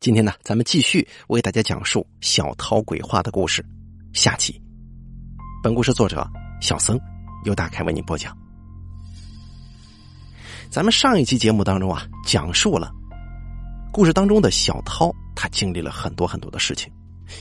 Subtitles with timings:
[0.00, 3.66] 今天呢，咱们继续为大家讲述小涛鬼话的故事。
[4.12, 4.62] 下集，
[5.60, 6.24] 本故事作者
[6.60, 6.96] 小僧
[7.44, 8.36] 由大开为您播讲。
[10.70, 12.94] 咱们上一期节目当中啊，讲述了
[13.92, 16.92] 故事当中的小涛，他经历了很多很多的事情，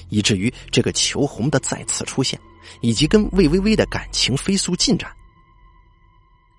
[0.10, 2.40] 以至于这个求红的再次出现，
[2.82, 5.12] 以及跟魏微微的感情飞速进展。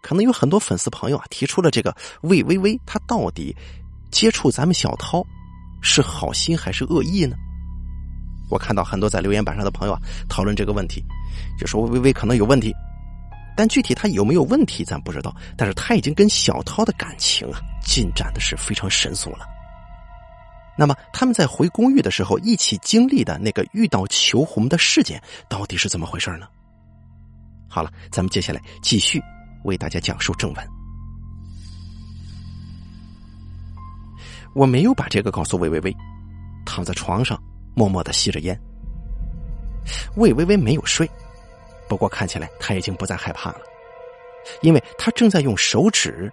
[0.00, 3.52] 可能有很多粉丝朋友啊，提出了这个魏微微，她到底
[4.12, 5.26] 接触咱们小涛
[5.80, 7.36] 是好心还是恶意呢？
[8.50, 11.04] 我看到很多在留言板上的朋友啊讨论这个问题，
[11.58, 12.74] 就说微微可能有问题，
[13.56, 15.34] 但具体他有没有问题咱不知道。
[15.56, 19.46] 但是他已经跟小涛的感情啊进展的是非常神速了。
[20.78, 26.46] 那么他们在回公寓的时候一起经历的那个遇到求红的事件到底是怎么回事呢？
[27.68, 29.20] 好了，咱们接下来继续。
[29.64, 30.77] 为大家讲述正文。
[34.54, 35.96] 我没有把这个告诉魏微微，
[36.64, 37.40] 躺在床上
[37.74, 38.58] 默默的吸着烟。
[40.16, 41.08] 魏微微没有睡，
[41.88, 43.60] 不过看起来她已经不再害怕了，
[44.62, 46.30] 因为她正在用手指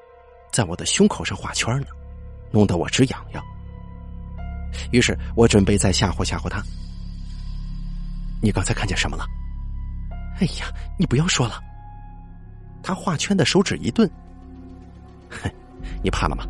[0.52, 1.88] 在我的胸口上画圈呢，
[2.52, 3.44] 弄得我直痒痒。
[4.92, 6.62] 于是我准备再吓唬吓唬她。
[8.42, 9.26] 你刚才看见什么了？
[10.40, 10.66] 哎呀，
[11.00, 11.62] 你不要说了。
[12.84, 14.08] 他画圈的手指一顿，
[15.30, 15.50] 哼，
[16.04, 16.46] 你怕了吗？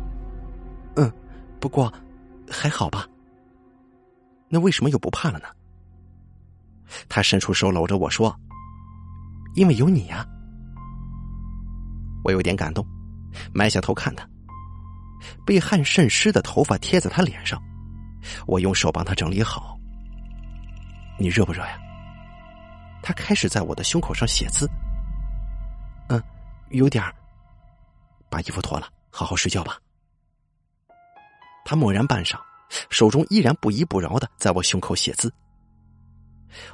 [1.60, 1.92] 不过
[2.50, 3.06] 还好吧。
[4.48, 5.46] 那为什么又不怕了呢？
[7.08, 8.34] 他伸出手搂着我说
[9.56, 10.24] ：“因为有你呀。”
[12.22, 12.86] 我有点感动，
[13.52, 14.28] 埋下头看他，
[15.44, 17.60] 被汗渗湿的头发贴在他脸上，
[18.46, 19.78] 我用手帮他整理好。
[21.18, 21.78] 你热不热呀？
[23.02, 24.68] 他开始在我的胸口上写字。
[26.08, 26.22] 嗯
[26.70, 27.02] 有点，
[28.28, 29.78] 把衣服脱了，好好睡觉吧。
[31.66, 32.38] 他默然半晌，
[32.90, 35.34] 手中依然不依不饶的在我胸口写字。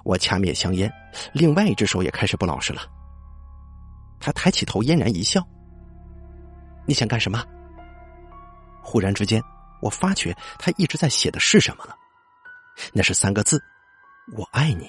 [0.04, 0.92] 我掐灭香烟，
[1.32, 2.82] 另外一只手也开始不老实了。
[4.20, 5.42] 他抬起头，嫣然一笑
[6.86, 7.42] ：“你想干什么？”
[8.84, 9.42] 忽然之间，
[9.80, 11.96] 我发觉他一直在写的是什么了，
[12.92, 13.58] 那是三个字
[14.36, 14.86] ：“我爱你。”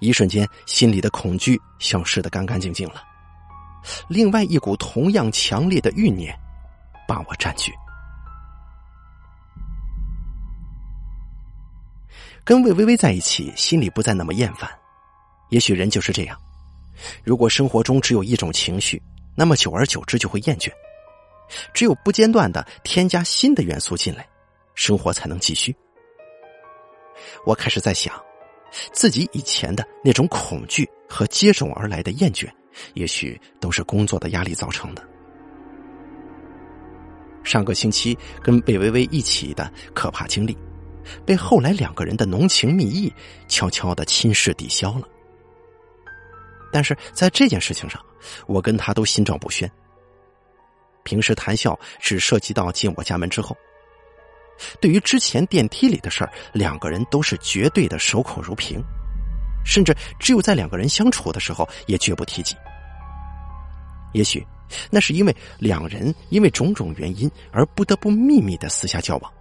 [0.00, 3.04] 一瞬间，心里的恐惧消失的干干净净了。
[4.08, 6.34] 另外一股同样强烈的欲念
[7.10, 7.72] 把我占据。
[12.44, 14.70] 跟魏微微在一起，心里不再那么厌烦。
[15.48, 16.40] 也许人就是这样，
[17.24, 19.02] 如果生活中只有一种情绪，
[19.34, 20.70] 那么久而久之就会厌倦。
[21.74, 24.24] 只有不间断的添加新的元素进来，
[24.76, 25.74] 生活才能继续。
[27.44, 28.14] 我开始在想。
[28.92, 32.48] 自己以前的那种恐惧和接踵而来的厌倦，
[32.94, 35.09] 也许都是工作的压力造成的。
[37.42, 40.56] 上个星期跟贝微微一起的可怕经历，
[41.24, 43.12] 被后来两个人的浓情蜜意
[43.48, 45.08] 悄悄的侵蚀抵消了。
[46.72, 48.00] 但是在这件事情上，
[48.46, 49.70] 我跟他都心照不宣。
[51.02, 53.56] 平时谈笑只涉及到进我家门之后。
[54.78, 58.78] 对于之前电梯里的事儿，两个人都是绝对的守口如瓶，
[59.64, 62.54] 甚至只有在两个人相处的时候，也绝不提及。
[64.12, 64.46] 也许
[64.90, 69.32] 那是因为两人因为种种原因而不得不秘密的私下交往，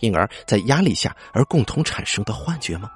[0.00, 2.90] 因而，在压力下而共同产生的幻觉吗？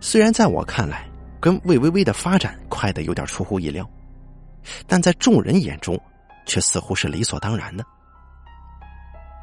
[0.00, 1.08] 虽然在我看来，
[1.40, 3.88] 跟魏微微的发展快的有点出乎意料，
[4.86, 5.98] 但在众人眼中，
[6.46, 7.84] 却似乎是理所当然的。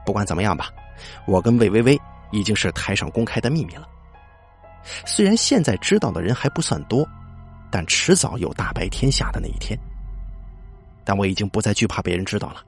[0.05, 0.69] 不管怎么样吧，
[1.25, 1.99] 我跟魏微微
[2.31, 3.87] 已经是台上公开的秘密了。
[5.05, 7.07] 虽然现在知道的人还不算多，
[7.71, 9.79] 但迟早有大白天下的那一天。
[11.03, 12.63] 但我已经不再惧怕别人知道了。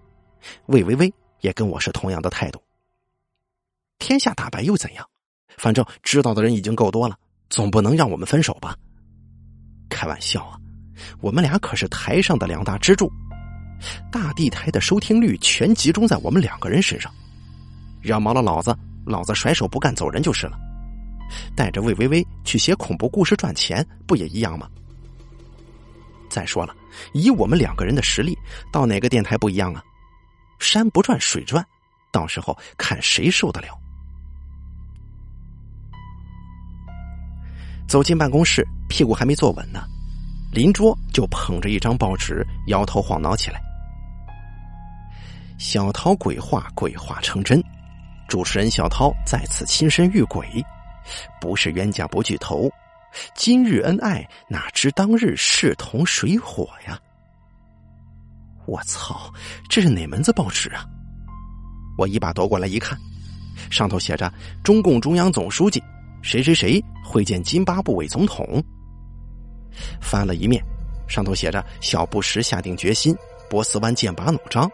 [0.66, 2.62] 魏微微也跟我是同样的态度。
[4.00, 5.08] 天下大白又怎样？
[5.58, 7.16] 反正知道的人已经够多了，
[7.50, 8.76] 总不能让我们分手吧？
[9.88, 10.58] 开玩笑啊！
[11.22, 13.12] 我们俩可是台上的两大支柱，
[14.12, 17.14] 大地台的收听率全集中在我们两个人身上。
[18.02, 20.58] 惹毛了老子，老子甩手不干走人就是了。
[21.56, 24.68] 带着魏微微去写恐怖故事赚钱，不也一样吗？
[26.34, 26.76] 再说了，
[27.14, 28.36] 以我们两个人的实力，
[28.72, 29.84] 到哪个电台不一样啊？
[30.58, 31.64] 山不转水转，
[32.12, 33.80] 到时候看谁受得了。
[37.88, 39.84] 走进办公室，屁股还没坐稳呢，
[40.52, 43.62] 邻桌就捧着一张报纸，摇头晃脑起来。
[45.60, 47.64] 小涛鬼话，鬼话成真。
[48.28, 50.66] 主持人小涛再次亲身遇鬼，
[51.40, 52.72] 不是冤家不聚头，
[53.36, 57.00] 今日恩爱哪知当日势同水火呀！
[58.66, 59.32] 我操，
[59.70, 60.86] 这是哪门子报纸啊？
[61.98, 62.98] 我一把夺过来一看，
[63.70, 64.32] 上头写着
[64.64, 65.84] “中共中央总书记
[66.22, 68.64] 谁谁谁会见津巴布韦总统”。
[70.02, 70.64] 翻了一面，
[71.08, 73.16] 上头写着“小布什下定决心，
[73.50, 74.72] 波斯湾剑拔弩张”。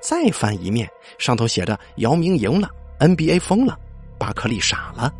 [0.00, 0.88] 再翻一面，
[1.18, 2.70] 上头写着“姚明赢了
[3.00, 3.78] ，NBA 疯了，
[4.18, 5.12] 巴克利傻了”。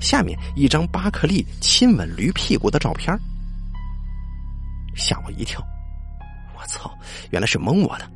[0.00, 3.18] 下面一张巴克利亲吻驴屁股的照片，
[4.94, 5.62] 吓我一跳。
[6.56, 6.96] 我操，
[7.30, 8.10] 原来是蒙我的，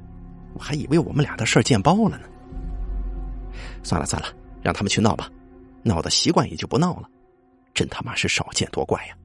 [0.55, 2.29] 我还以为我们俩的事儿见报了呢。
[3.83, 4.29] 算了算了，
[4.63, 5.31] 让他们去闹吧，
[5.83, 7.09] 闹的习惯也就不闹了。
[7.75, 9.17] 真他妈是少见多怪呀！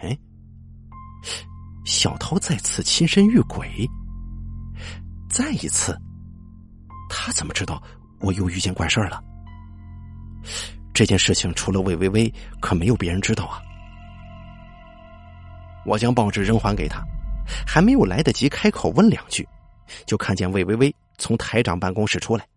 [0.00, 0.18] 哎，
[1.84, 3.68] 小涛再次亲身遇鬼，
[5.28, 5.98] 再一次，
[7.08, 7.82] 他怎么知道
[8.20, 9.22] 我又遇见怪事了？
[10.96, 13.60] 这件事情除了魏微微，可没有别人知道啊！
[15.84, 17.04] 我将报纸扔还给他，
[17.66, 19.46] 还没有来得及开口问两句，
[20.06, 22.48] 就看见魏微微从台长办公室出来。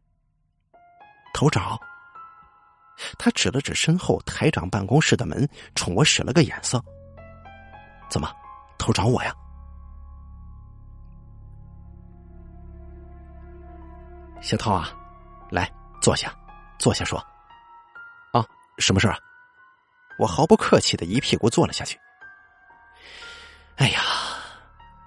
[1.34, 1.78] 头找。
[3.18, 5.46] 他指了指身后台长办公室的门，
[5.76, 6.82] 冲我使了个眼色。
[8.10, 8.32] 怎么，
[8.78, 9.34] 头找我呀？
[14.40, 14.90] 小涛啊，
[15.50, 15.70] 来
[16.02, 16.34] 坐下，
[16.78, 17.22] 坐下说。
[18.80, 19.18] 什么事啊？
[20.18, 21.98] 我毫不客气的一屁股坐了下去。
[23.76, 24.02] 哎呀，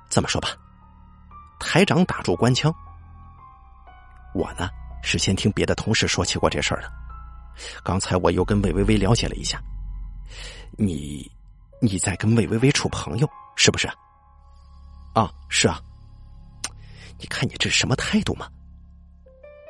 [0.08, 0.50] 这么说吧，
[1.58, 2.72] 台长打住官腔。
[4.34, 4.70] 我呢
[5.02, 6.90] 是先听别的同事说起过这事儿的。
[7.82, 9.60] 刚才我又跟魏微微了解了一下，
[10.78, 11.30] 你，
[11.80, 13.86] 你在跟魏微微处朋友是不是？
[15.14, 15.80] 啊，是啊。
[17.18, 18.48] 你看你这是什么态度吗？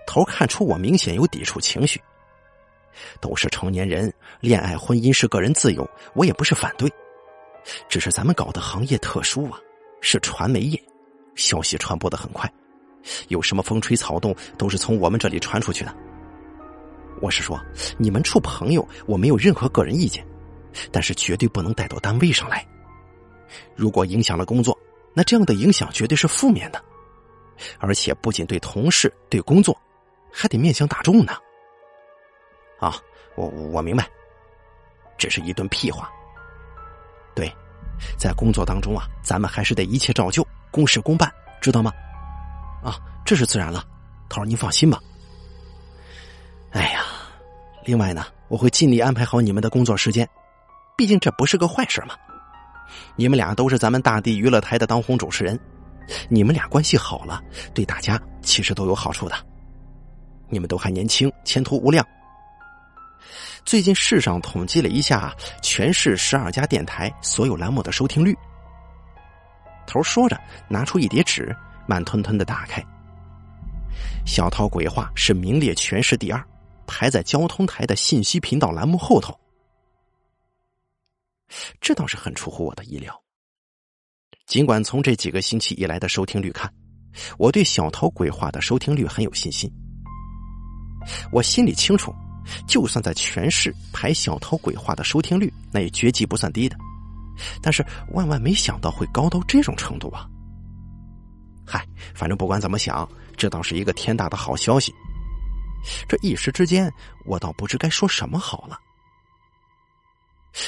[0.06, 2.00] 头看出我明显有抵触情绪。
[3.20, 6.90] 都是成年人，恋爱婚姻是个人自由，我也不是反对。
[7.88, 9.58] 只是咱们搞的行业特殊啊，
[10.00, 10.82] 是传媒业，
[11.34, 12.52] 消息传播的很快，
[13.28, 15.94] 有什么风吹草动都是从我们这里传出去的。
[17.20, 17.60] 我是说，
[17.98, 20.26] 你们处朋友，我没有任何个人意见，
[20.90, 22.66] 但是绝对不能带到单位上来。
[23.76, 24.76] 如果影响了工作，
[25.14, 26.82] 那这样的影响绝对是负面的，
[27.78, 29.78] 而且不仅对同事、对工作，
[30.32, 31.32] 还得面向大众呢。
[32.82, 32.98] 啊，
[33.36, 34.10] 我我明白，
[35.16, 36.10] 只是一顿屁话。
[37.32, 37.48] 对，
[38.18, 41.92] 在工作当中啊，咱们还是得一切照旧，公事公办，知道吗？
[42.82, 43.84] 啊，这是自然了，
[44.28, 44.98] 头儿您放心吧。
[46.72, 47.04] 哎呀。
[47.84, 50.28] 另外呢，我会尽力安排好你们的工作时间，
[50.96, 52.14] 毕竟这不是个坏事嘛。
[53.16, 55.58] 你们俩都是咱们大地娱乐台的当红主持人，
[56.28, 57.42] 你们俩关系好了，
[57.74, 59.34] 对大家其实都有好处的。
[60.48, 62.06] 你们都还年轻，前途无量。
[63.64, 68.36] 最近市上统计了一下全市十二家电台所有栏目的收听率。
[69.86, 71.54] 头说着，拿出一叠纸，
[71.86, 72.84] 慢吞吞的打开。
[74.26, 76.44] 小涛鬼话是名列全市第二。
[76.84, 79.38] 排在交通台的信息频道栏目后头，
[81.80, 83.18] 这倒是很出乎我的意料。
[84.46, 86.70] 尽管从这几个星期以来的收听率看，
[87.38, 89.72] 我对小涛鬼话的收听率很有信心。
[91.30, 92.14] 我心里清楚，
[92.66, 96.76] 就算在全市排小偷鬼话的收听率，那也绝技不算低的。
[97.60, 100.28] 但是万万没想到会高到这种程度啊！
[101.66, 104.92] 嗨，反正不管怎么想，这倒是一个天大的好消息。
[106.06, 106.92] 这一时之间，
[107.24, 108.78] 我倒不知该说什么好了。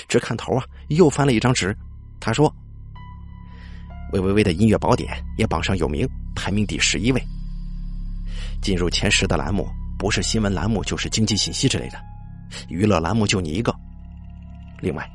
[0.09, 1.77] 只看头啊，又翻了一张纸。
[2.19, 2.53] 他说
[4.15, 7.23] ：“魏微微的音乐宝典也榜上有名，排名第十一位。
[8.63, 11.99] 进入前十的栏目，不是新闻栏目，就是经济信息之类的。
[12.69, 13.75] 娱乐栏目就你一个。
[14.81, 15.09] 另外，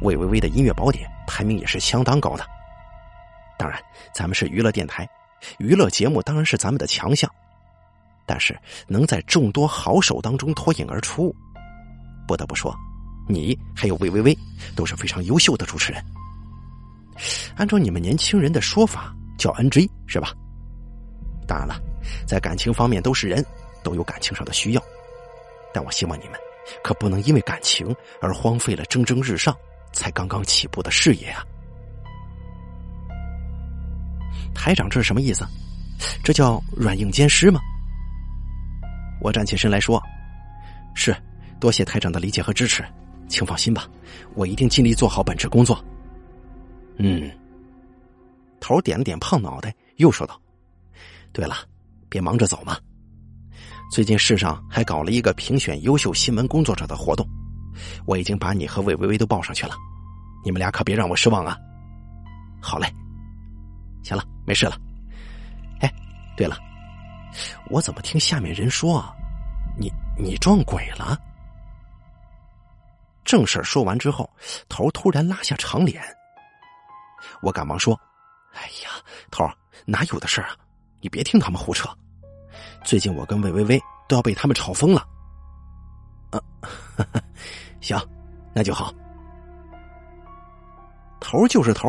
[0.00, 2.44] 魏微微的音乐宝典排名也是相当高的。
[3.58, 3.80] 当然，
[4.12, 5.08] 咱们是娱乐电台，
[5.58, 7.30] 娱乐节目当然是咱们的强项。”
[8.26, 11.34] 但是能在众多好手当中脱颖而出，
[12.26, 12.74] 不得不说，
[13.28, 14.36] 你还有魏微微
[14.74, 16.02] 都是非常优秀的主持人。
[17.54, 20.32] 按照你们年轻人的说法，叫 NG 是吧？
[21.46, 21.78] 当然了，
[22.26, 23.44] 在感情方面都是人，
[23.84, 24.82] 都有感情上的需要。
[25.72, 26.40] 但我希望你们
[26.82, 29.56] 可不能因为感情而荒废了蒸蒸日上、
[29.92, 31.44] 才刚刚起步的事业啊！
[34.54, 35.44] 台长，这是什么意思？
[36.24, 37.60] 这叫软硬兼施吗？
[39.20, 40.02] 我站起身来说
[40.94, 41.14] ：“是，
[41.60, 42.84] 多谢台长的理解和支持，
[43.28, 43.88] 请放心吧，
[44.34, 45.82] 我一定尽力做好本职工作。”
[46.98, 47.30] 嗯，
[48.60, 50.40] 头点了点胖脑袋，又说道
[51.32, 51.56] ：“对了，
[52.08, 52.78] 别忙着走嘛。
[53.94, 57.24] 最近市上还搞了一个评选优秀新闻工作者的活动，
[58.06, 59.76] 我已经把你和魏微微都报上去了，
[60.44, 61.56] 你们俩可别让我失望啊。”
[62.60, 62.92] 好嘞，
[64.02, 64.76] 行了，没事了。
[65.78, 65.88] 哎，
[66.36, 66.58] 对了，
[67.70, 69.00] 我怎么听下面人说，
[69.78, 71.16] 你你撞鬼了？
[73.24, 74.28] 正事说完之后，
[74.68, 76.02] 头突然拉下长脸。
[77.42, 77.96] 我赶忙说
[78.58, 78.90] ：“哎呀，
[79.30, 79.48] 头
[79.86, 80.48] 哪有的事啊？
[81.00, 81.88] 你别听他们胡扯。
[82.84, 85.06] 最近我跟魏微微都要被他们吵疯了。”
[86.30, 86.40] 啊，
[87.80, 87.98] 行，
[88.54, 88.92] 那就好。
[91.20, 91.88] 头就是头，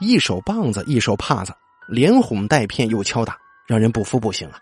[0.00, 1.54] 一手棒子一手帕子，
[1.88, 4.58] 连哄带骗又敲打，让人不服不行啊。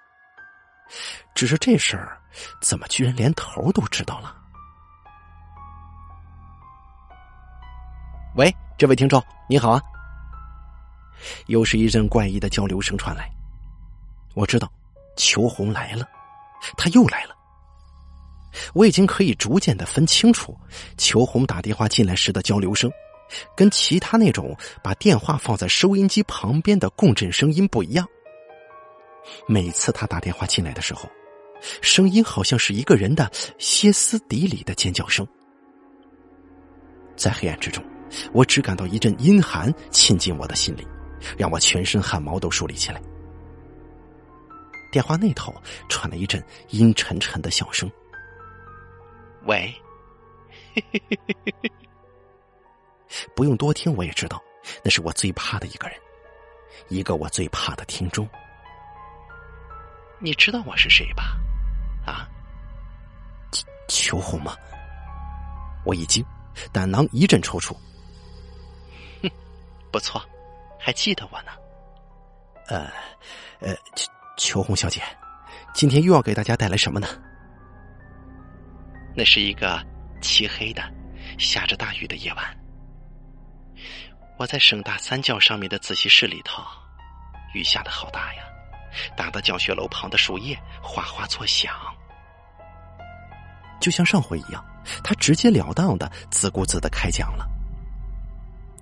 [1.35, 2.21] 只是这事儿，
[2.61, 4.37] 怎么居然连头都知道了？
[8.37, 9.81] 喂，这位听众，你好啊！
[11.47, 13.31] 又是一阵怪异的交流声传来。
[14.35, 14.71] 我知道，
[15.17, 16.07] 裘红来了，
[16.77, 17.35] 他又来了。
[18.73, 20.57] 我已经可以逐渐的分清楚，
[20.97, 22.91] 裘红打电话进来时的交流声，
[23.57, 28.07] 跟其他那种把电话放在收音机旁边的共振声音不一样。
[29.49, 31.09] 每次他打电话进来的时候，
[31.81, 35.27] 声音好像是一个人的歇斯底里的尖叫声，
[37.17, 37.83] 在黑暗之中。
[38.33, 40.87] 我只感到一阵阴寒沁进我的心里，
[41.37, 43.03] 让我全身汗毛都竖立起来。
[44.95, 45.53] 电话那头
[45.89, 47.91] 传来一阵阴沉沉的笑声
[49.43, 49.75] ：“喂。
[53.35, 54.41] ”不用多听，我也知道，
[54.85, 55.99] 那是我最怕的一个人，
[56.91, 58.29] 一个我最怕的听众。
[60.21, 61.41] 你知道我是谁吧？
[62.07, 62.29] 啊？
[63.89, 64.55] 秋红吗？
[65.85, 66.25] 我一惊，
[66.73, 67.77] 胆囊一阵抽搐。
[69.25, 69.31] 哼
[69.91, 70.25] 不错，
[70.79, 71.51] 还记得我呢。
[72.69, 72.89] 呃，
[73.59, 73.75] 呃，
[74.37, 75.01] 秋秋红小姐，
[75.73, 77.07] 今天又要给大家带来什么呢？
[79.17, 79.81] 那是一个
[80.21, 80.83] 漆黑的、
[81.39, 82.45] 下着大雨的夜晚。
[84.37, 86.63] 我在省大三教上面的自习室里头，
[87.55, 88.43] 雨下的好大呀，
[89.17, 91.73] 打的教学楼旁的树叶哗哗作响。
[93.81, 94.65] 就像上回一样，
[95.05, 97.47] 他直截了当的自顾自的开讲了。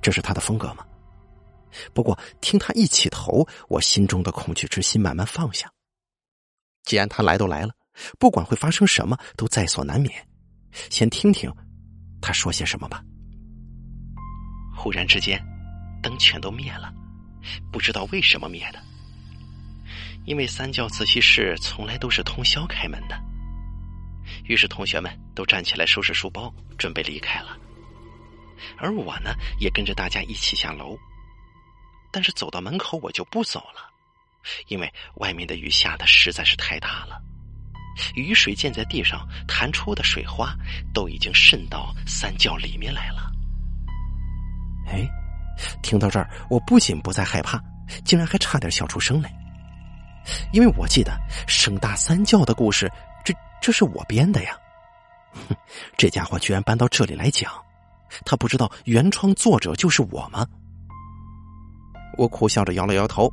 [0.00, 0.84] 这是他的风格吗？
[1.92, 5.70] 不过，听他一起头，我心中的恐惧之心慢慢放下。
[6.84, 7.72] 既然他来都来了，
[8.18, 10.26] 不管会发生什么，都在所难免。
[10.90, 11.52] 先听听
[12.20, 13.02] 他说些什么吧。
[14.74, 15.40] 忽然之间，
[16.02, 16.92] 灯全都灭了，
[17.70, 18.82] 不知道为什么灭的。
[20.24, 23.20] 因为三教自习室从来都是通宵开门的。
[24.44, 27.58] 于是同学们都站起来收拾书包，准备离开了。
[28.78, 30.96] 而我呢，也跟着大家一起下楼。
[32.12, 33.90] 但是走到门口我就不走了，
[34.68, 37.20] 因为外面的雨下的实在是太大了，
[38.14, 40.54] 雨水溅在地上弹出的水花
[40.92, 43.32] 都已经渗到三教里面来了。
[44.88, 45.08] 哎，
[45.82, 47.58] 听到这儿，我不仅不再害怕，
[48.04, 49.32] 竟然还差点笑出声来，
[50.52, 52.92] 因为我记得省大三教的故事，
[53.24, 54.56] 这这是我编的呀！
[55.32, 55.56] 哼，
[55.96, 57.50] 这家伙居然搬到这里来讲，
[58.26, 60.46] 他不知道原创作者就是我吗？
[62.18, 63.32] 我苦笑着摇了摇头，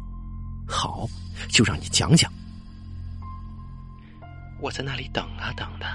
[0.68, 1.08] 好，
[1.50, 2.32] 就让你讲讲。
[4.62, 5.86] 我在那里等啊等的，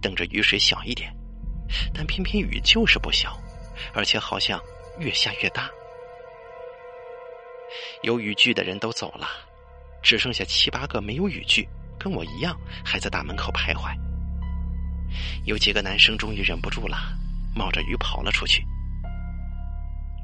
[0.00, 1.12] 等着雨水小一点，
[1.92, 3.38] 但偏偏雨就是不小，
[3.92, 4.60] 而且好像
[4.98, 5.68] 越下越大。
[8.02, 9.26] 有雨具的人都走了，
[10.02, 13.92] 只剩下七八个没有雨具，跟我一样还在大门口徘徊。
[15.44, 16.96] 有几个男生终于忍不住了，
[17.54, 18.64] 冒着雨跑了出去。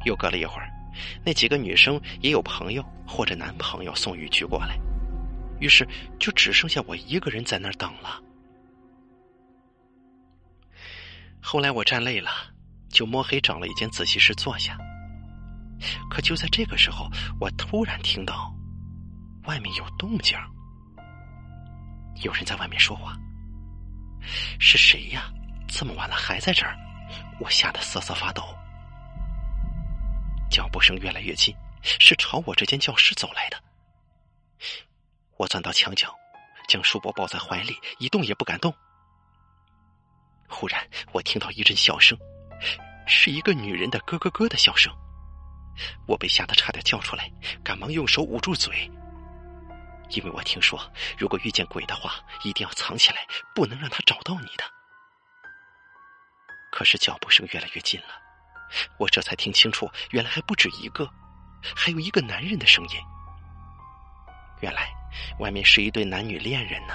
[0.04, 0.68] 又隔了一会儿。
[1.24, 4.78] 那几个女生也有朋友或者男朋友送雨具过来，
[5.60, 5.86] 于是
[6.18, 8.20] 就只剩下我一个人在那儿等了。
[11.40, 12.30] 后来我站累了，
[12.90, 14.76] 就摸黑找了一间自习室坐下。
[16.10, 17.08] 可就在这个时候，
[17.40, 18.54] 我突然听到
[19.44, 20.38] 外面有动静，
[22.22, 23.16] 有人在外面说话。
[24.58, 25.32] 是谁呀？
[25.66, 26.76] 这么晚了还在这儿？
[27.40, 28.42] 我吓得瑟瑟发抖。
[30.50, 33.62] 脚步声越来越近，是朝我这间教室走来的。
[35.36, 36.12] 我钻到墙角，
[36.68, 38.74] 将书包抱在怀里，一动也不敢动。
[40.48, 42.18] 忽然，我听到一阵笑声，
[43.06, 44.92] 是一个女人的咯咯咯的笑声。
[46.06, 47.30] 我被吓得差点叫出来，
[47.62, 48.90] 赶忙用手捂住嘴，
[50.10, 50.78] 因为我听说，
[51.16, 54.64] 如果遇见鬼的话，一定要藏起来，不能让他找到你的。
[56.72, 58.08] 可是脚步声越来越近了。
[58.98, 61.08] 我这才听清楚，原来还不止一个，
[61.74, 62.94] 还有一个男人的声音。
[64.60, 64.88] 原来
[65.38, 66.94] 外面是一对男女恋人呢。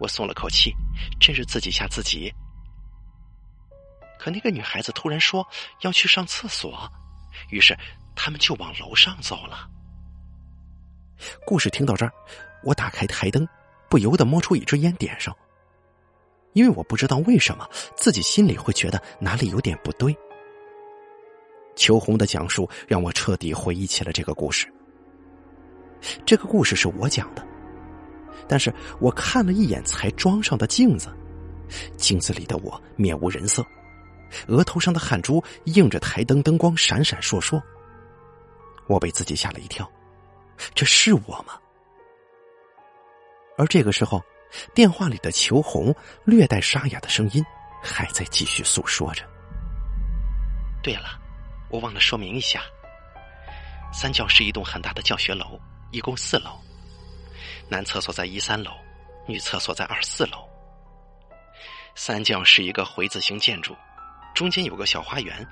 [0.00, 0.72] 我松了口气，
[1.20, 2.32] 真是自己吓自己。
[4.18, 5.46] 可那个女孩子突然说
[5.80, 6.90] 要去上厕所，
[7.50, 7.76] 于是
[8.14, 9.68] 他们就往楼上走了。
[11.46, 12.12] 故事听到这儿，
[12.62, 13.46] 我打开台灯，
[13.88, 15.36] 不由得摸出一支烟点上，
[16.52, 20.16] 因为我不知道为什么自己心里会觉得哪里有点不对。
[21.76, 24.66] 秋红的讲述让我彻底回忆起了这个故事。
[26.26, 27.46] 这个故事是我讲的，
[28.48, 31.08] 但是我看了一眼才装上的镜子，
[31.96, 33.64] 镜子里的我面无人色，
[34.46, 37.60] 额头上的汗珠映着台灯灯光闪闪烁烁。
[38.86, 39.88] 我被自己吓了一跳。
[40.74, 41.58] 这是我吗？
[43.56, 44.20] 而这个时候，
[44.74, 47.44] 电话里的裘红略带沙哑的声音
[47.82, 49.24] 还在继续诉说着。
[50.82, 51.20] 对了，
[51.70, 52.62] 我忘了说明一下，
[53.92, 56.58] 三教是一栋很大的教学楼，一共四楼，
[57.68, 58.70] 男厕所在一三楼，
[59.26, 60.48] 女厕所在二四楼。
[61.94, 63.76] 三教是一个回字形建筑，
[64.34, 65.44] 中间有个小花园，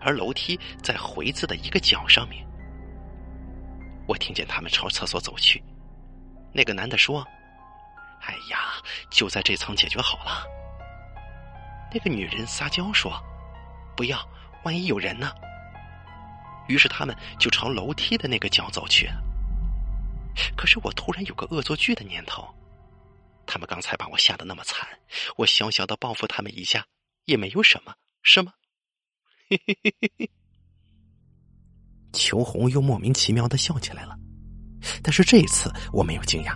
[0.00, 2.46] 而楼梯在回字的一个角上面。
[4.06, 5.60] 我听见他们朝厕所走去，
[6.54, 7.26] 那个男的说
[8.26, 8.74] ：“哎呀，
[9.10, 10.44] 就在这层解决好了。”
[11.92, 13.12] 那个女人撒娇说
[13.96, 14.18] ：“不要，
[14.64, 15.32] 万一有人呢？”
[16.68, 19.08] 于是他们就朝楼梯的那个角走去。
[20.56, 22.46] 可是我突然有个恶作剧的念头，
[23.46, 24.86] 他们刚才把我吓得那么惨，
[25.36, 26.84] 我小小的报复他们一下
[27.24, 28.52] 也没有什么，是吗？
[29.48, 30.30] 嘿嘿嘿嘿嘿。
[32.12, 34.16] 裘红又莫名其妙的笑起来了，
[35.02, 36.54] 但是这一次我没有惊讶，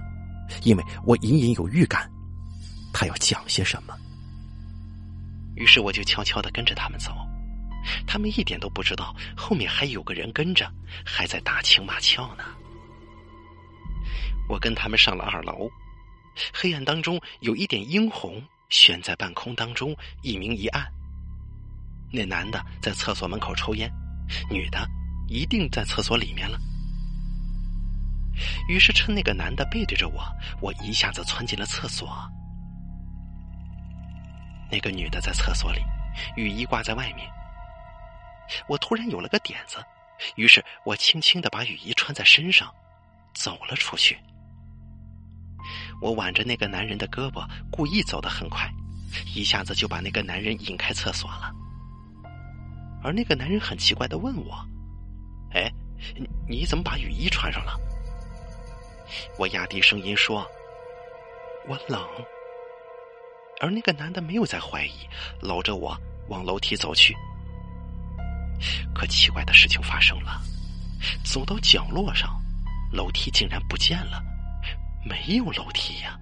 [0.62, 2.11] 因为我隐隐有预感，
[2.92, 3.95] 他要讲些什么。
[5.57, 7.12] 于是我就悄悄的跟着他们走，
[8.07, 10.71] 他们一点都不知道后面还有个人跟着，
[11.04, 12.45] 还在打情骂俏呢。
[14.49, 15.71] 我跟他们上了二楼，
[16.52, 20.87] 黑暗当中有一点殷红悬在半空当中，一明一暗。
[22.12, 23.90] 那男的在厕所门口抽烟，
[24.50, 24.88] 女的。
[25.33, 26.59] 一定在厕所里面了。
[28.68, 30.23] 于是趁那个男的背对着我，
[30.61, 32.08] 我一下子窜进了厕所。
[34.71, 35.80] 那个女的在厕所里，
[36.36, 37.28] 雨衣挂在外面。
[38.69, 39.78] 我突然有了个点子，
[40.36, 42.73] 于是我轻轻的把雨衣穿在身上，
[43.34, 44.19] 走了出去。
[46.00, 48.71] 我挽着那个男人的胳膊，故意走得很快，
[49.34, 51.52] 一下子就把那个男人引开厕所了。
[53.02, 54.67] 而那个男人很奇怪的问我。
[55.52, 55.71] 哎，
[56.49, 57.78] 你怎么把雨衣穿上了？
[59.36, 60.46] 我压低声音说
[61.68, 62.06] ：“我冷。”
[63.60, 65.06] 而那个男的没有再怀疑，
[65.40, 65.96] 搂着我
[66.28, 67.14] 往楼梯走去。
[68.94, 70.40] 可奇怪的事情发生了，
[71.25, 72.40] 走到角落上，
[72.92, 74.23] 楼梯竟然不见了，
[75.04, 76.18] 没有楼梯呀！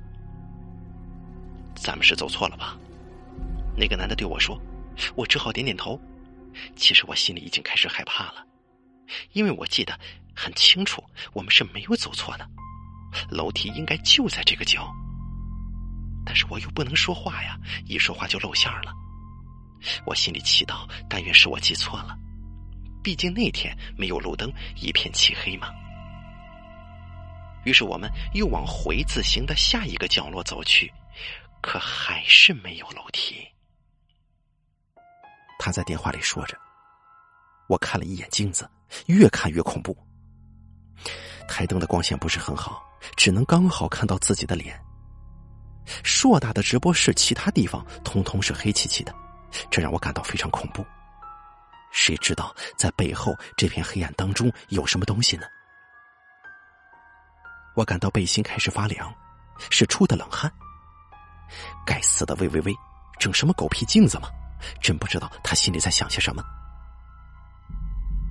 [1.77, 2.77] 咱们是走错了吧？
[3.77, 4.61] 那个男的对我说，
[5.14, 6.01] 我只好点点头。
[6.74, 8.44] 其实我心里已经开始害怕了。
[9.33, 9.96] 因为我记得
[10.35, 12.48] 很清楚，我们是没有走错的，
[13.31, 14.92] 楼梯应该就在这个角。
[16.25, 18.92] 但是我又不能说话呀，一说话就露馅了。
[20.05, 22.16] 我心里祈祷，但愿是我记错了，
[23.03, 25.68] 毕竟那天没有路灯，一片漆黑嘛。
[27.64, 30.92] 于是我们又往回字形的下一个角落走去，
[31.61, 33.47] 可还是没有楼梯。
[35.59, 36.57] 他在电话里说着，
[37.68, 38.68] 我看了一眼镜子。
[39.05, 39.94] 越看越恐怖，
[41.47, 42.83] 台灯的光线不是很好，
[43.17, 44.79] 只能刚好看到自己的脸。
[46.03, 49.15] 硕大的直播室，其他地方通通是黑漆漆的，
[49.71, 50.85] 这让我感到非常恐怖。
[51.91, 55.47] 谁知道在背后这片黑暗当中有什么东西呢？
[57.75, 59.15] 我感到背心开始发凉，
[59.71, 60.53] 是出的冷汗。
[61.87, 62.75] 该死的魏微微，
[63.19, 64.29] 整什么狗屁镜子吗！
[64.83, 66.43] 真不知道他心里在想些什么。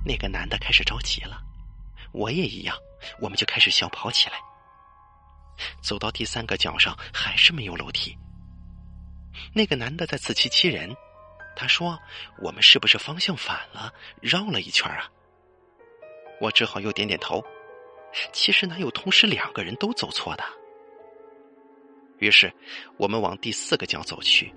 [0.04, 1.42] 那个男的开始着急了，
[2.12, 2.76] 我也一样，
[3.20, 4.36] 我们就开始小跑起来。
[5.82, 8.16] 走到第三个角上，还是没有楼梯。
[9.54, 10.94] 那个男的在自欺欺人，
[11.54, 11.98] 他说
[12.42, 15.08] ：“我们是不是方向反了，绕了一圈啊？”
[16.40, 17.44] 我只好又点点头。
[18.32, 20.44] 其实哪有同时两个人都走错的？
[22.18, 22.52] 于是
[22.96, 24.52] 我们往第四个角走去，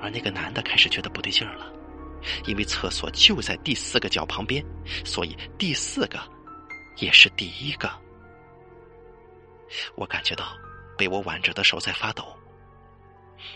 [0.00, 1.72] 而那个男的开始觉得不对劲儿了。
[2.46, 4.64] 因为厕所就在第四个角旁边，
[5.04, 6.20] 所以第四个
[6.96, 7.90] 也是第一个。
[9.94, 10.56] 我感觉到
[10.96, 12.24] 被我挽着的手在发抖。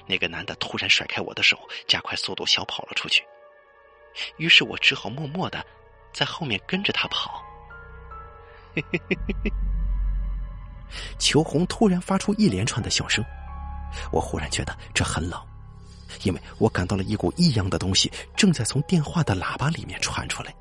[0.06, 3.24] 那个男的突然甩开我的手，加快速度小跑了出去。
[4.36, 5.64] 于是我只好默默的
[6.12, 7.42] 在后面跟着他跑。
[8.74, 9.52] 嘿嘿嘿嘿嘿
[11.18, 13.24] 裘红突然发出一连串的笑声，
[14.12, 15.40] 我忽然觉得这很冷。
[16.24, 20.54] 因为我感到了一股异样的东西正在从电话的喇叭里面传出来，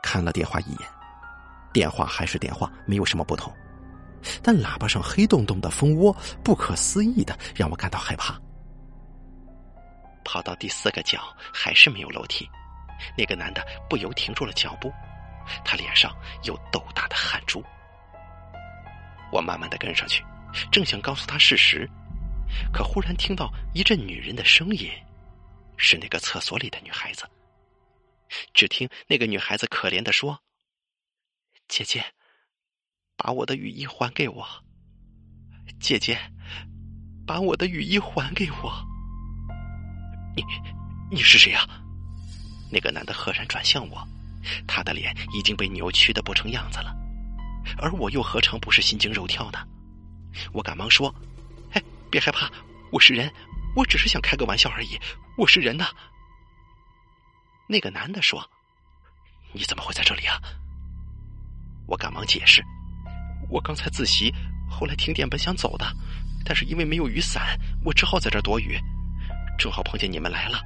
[0.00, 0.88] 看了电话一眼，
[1.76, 3.54] 电话还是电话，没有什么不同。
[4.42, 6.10] 但喇叭上黑洞洞的蜂窝，
[6.42, 8.40] 不可思议的让我感到害怕。
[10.24, 11.20] 跑到第四个角，
[11.52, 12.48] 还是没有楼梯。
[13.14, 14.90] 那个男的不由停住了脚步，
[15.66, 16.10] 他脸上
[16.44, 17.62] 有豆大的汗珠。
[19.30, 20.24] 我慢慢的跟上去，
[20.72, 21.86] 正想告诉他事实，
[22.72, 24.90] 可忽然听到一阵女人的声音，
[25.76, 27.24] 是那个厕所里的女孩子。
[28.54, 30.40] 只听那个女孩子可怜的说
[31.68, 32.04] ：“姐姐。”
[33.18, 34.46] 把我的雨衣还给我，
[35.80, 36.18] 姐姐，
[37.26, 38.86] 把我的雨衣还给我。
[40.36, 40.44] 你，
[41.10, 41.66] 你是谁呀？
[42.70, 44.06] 那个男的赫然转向我，
[44.68, 46.94] 他的脸已经被扭曲的不成样子了，
[47.78, 49.66] 而我又何尝不是心惊肉跳的？
[50.52, 51.12] 我赶忙说
[51.72, 52.52] ：“哎，别害怕，
[52.92, 53.32] 我是人，
[53.74, 55.00] 我只是想开个玩笑而已，
[55.38, 55.88] 我是人呐。”
[57.66, 58.46] 那个男的说
[59.54, 60.38] ：“你怎么会在这里啊？”
[61.86, 62.62] 我赶忙解释。
[63.48, 64.32] 我刚才自习，
[64.68, 65.86] 后来停电，本想走的，
[66.44, 68.78] 但是因为没有雨伞，我只好在这躲雨。
[69.58, 70.60] 正好碰见你们来了，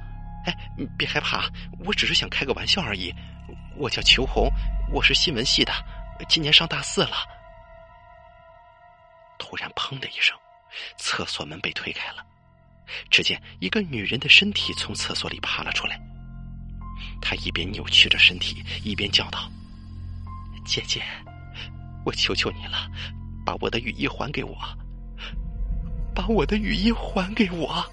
[0.45, 0.55] 哎，
[0.97, 1.49] 别害怕，
[1.85, 3.13] 我只是想开个玩笑而已。
[3.77, 4.49] 我叫裘红，
[4.91, 5.71] 我是新闻系的，
[6.27, 7.15] 今年上大四了。
[9.39, 10.37] 突然，砰的一声，
[10.97, 12.25] 厕所门被推开了，
[13.09, 15.99] 只见一个女人的身体从厕所里爬了出来。
[17.21, 19.49] 她一边扭曲着身体，一边叫道
[20.65, 21.01] ：“姐姐。”
[22.03, 22.89] 我求求你了，
[23.45, 24.57] 把我的雨衣还给我！
[26.15, 27.85] 把我的雨衣还给我！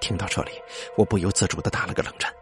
[0.00, 0.50] 听到这里，
[0.96, 2.32] 我不由自主的打了个冷战，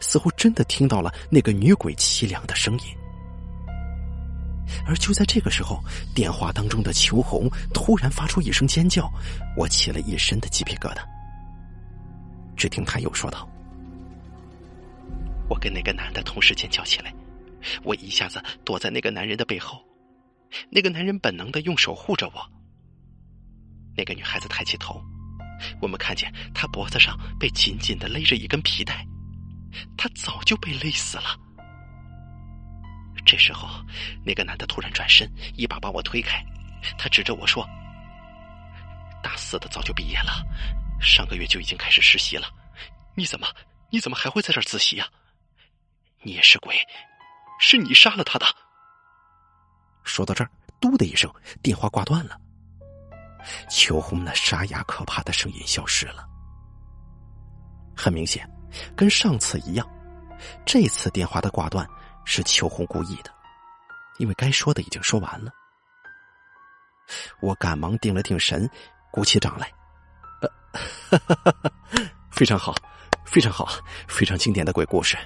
[0.00, 2.84] 似乎真的听到了那个女鬼凄凉的声音。
[4.86, 5.82] 而就在这个时候，
[6.14, 9.12] 电话当中的秋红突然发出一声尖叫，
[9.56, 11.02] 我起了一身的鸡皮疙瘩。
[12.56, 13.48] 只听他又说道
[15.48, 17.14] ：“我跟那个男的同时尖叫起来。”
[17.82, 19.84] 我一下子躲在那个男人的背后，
[20.70, 22.52] 那个男人本能的用手护着我。
[23.96, 25.02] 那个女孩子抬起头，
[25.82, 29.04] 我们看见她脖子上被紧紧的勒着一根皮带，
[29.96, 31.36] 她早就被勒死了。
[33.26, 33.68] 这时候，
[34.24, 36.40] 那个男的突然转身，一把把我推开，
[36.96, 37.68] 他指着我说
[39.20, 40.46] ：“大四的早就毕业了，
[41.00, 42.48] 上个月就已经开始实习了，
[43.16, 43.48] 你怎么，
[43.90, 45.08] 你怎么还会在这儿自习啊？
[46.22, 46.74] 你也是鬼！”
[47.60, 48.46] 是你杀了他的。
[50.04, 50.50] 说到这儿，
[50.80, 51.28] 嘟的一声，
[51.60, 52.38] 电话挂断了。
[53.68, 56.24] 秋红那沙哑可怕的声音消失了。
[57.96, 58.48] 很明显，
[58.96, 59.88] 跟上次一样，
[60.64, 61.84] 这次电话的挂断
[62.24, 63.34] 是秋红故意的，
[64.18, 65.50] 因为该说的已经说完了。
[67.40, 68.70] 我赶忙定了定神，
[69.10, 69.72] 鼓起掌来。
[70.40, 71.18] 呃，
[72.30, 72.72] 非常好，
[73.24, 73.68] 非常好，
[74.06, 75.16] 非常经典的鬼故事。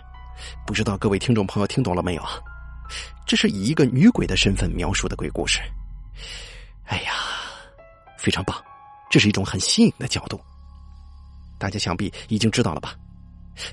[0.67, 2.41] 不知道各位听众朋友听懂了没有啊？
[3.27, 5.61] 这是以一个女鬼的身份描述的鬼故事。
[6.85, 7.13] 哎呀，
[8.19, 8.63] 非常棒！
[9.11, 10.41] 这是一种很新颖的角度。
[11.59, 12.95] 大家想必已经知道了吧？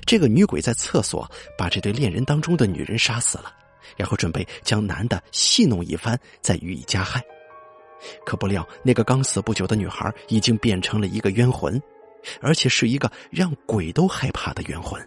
[0.06, 3.52] 这个女鬼在厕所把这对恋人当中的女人杀死了，
[3.96, 7.22] 然后准备将男的戏弄一番，再予以加害。
[8.24, 11.82] 可不料，那个刚死不久的女孩已经变成了一个冤魂，
[12.40, 15.00] 而且是一个让鬼都害怕的冤魂。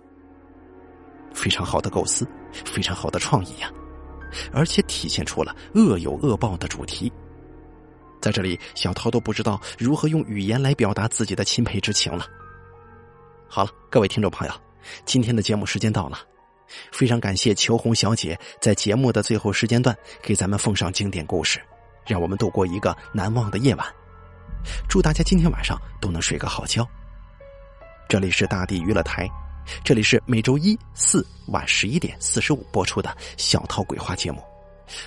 [1.34, 2.28] 非常好的构思，
[2.66, 3.72] 非常好的创意呀，
[4.54, 7.12] 而且体现出了恶有恶报的主题。
[8.22, 12.26] 在这里，小涛都不知道如何用语言来表达自己的钦佩之情了。
[13.50, 14.54] 好了，各位听众朋友，
[15.06, 16.18] 今天的节目时间到了，
[16.92, 21.60] 非常感谢秋红小姐在节目的最后时间段给咱们奉上经典故事，
[22.08, 23.86] 让我们度过一个难忘的夜晚。
[24.88, 26.88] 祝大家今天晚上都能睡个好觉。
[28.08, 29.30] 这里是大地娱乐台。
[29.84, 34.44] 这里是每周一四晚十一点四十五播出的小涛鬼话节目，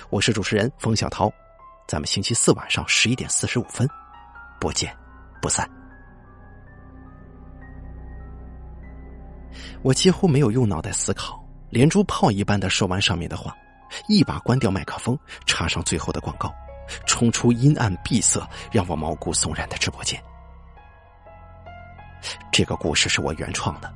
[0.09, 1.31] 我是主持人冯小涛，
[1.87, 3.87] 咱们星期四晚上十一点四十五分，
[4.59, 4.95] 不见
[5.41, 5.69] 不散。
[9.83, 13.55] 我几乎没有用脑袋思考，连珠炮一般的说完上面的话，
[14.07, 16.53] 一把关掉麦克风，插上最后的广告，
[17.05, 20.21] 冲出阴暗闭塞、让我毛骨悚然的直播间。
[22.51, 23.93] 这个故事是我原创的。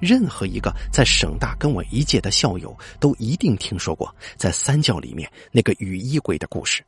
[0.00, 6.84] 任何一个在省大跟我一届的校友都一定听说过，在三教里面那个雨衣鬼的故事。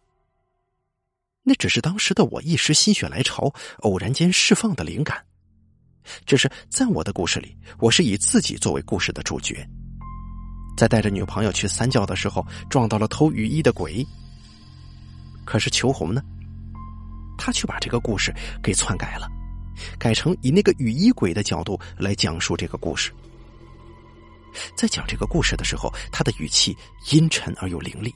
[1.43, 5.25] 那只是当时的我一时心血来潮，偶然间释放的灵感。
[6.25, 9.69] 只是在我的故事里，我是以自己作为故事的主角，
[10.77, 14.07] 在带着女朋友去三教的时候，撞到了偷雨衣的鬼。
[15.45, 16.23] 可是裘红呢，
[17.37, 19.29] 他却把这个故事给篡改了。
[19.99, 23.13] 改成以那个雨衣鬼的角度来讲述这个故事。
[24.77, 26.77] 在讲这个故事的时候，他的语气
[27.11, 28.15] 阴沉而又凌厉，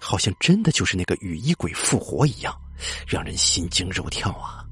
[0.00, 2.54] 好像真的就是那个雨衣鬼复活一样，
[3.06, 4.64] 让人心惊肉跳啊。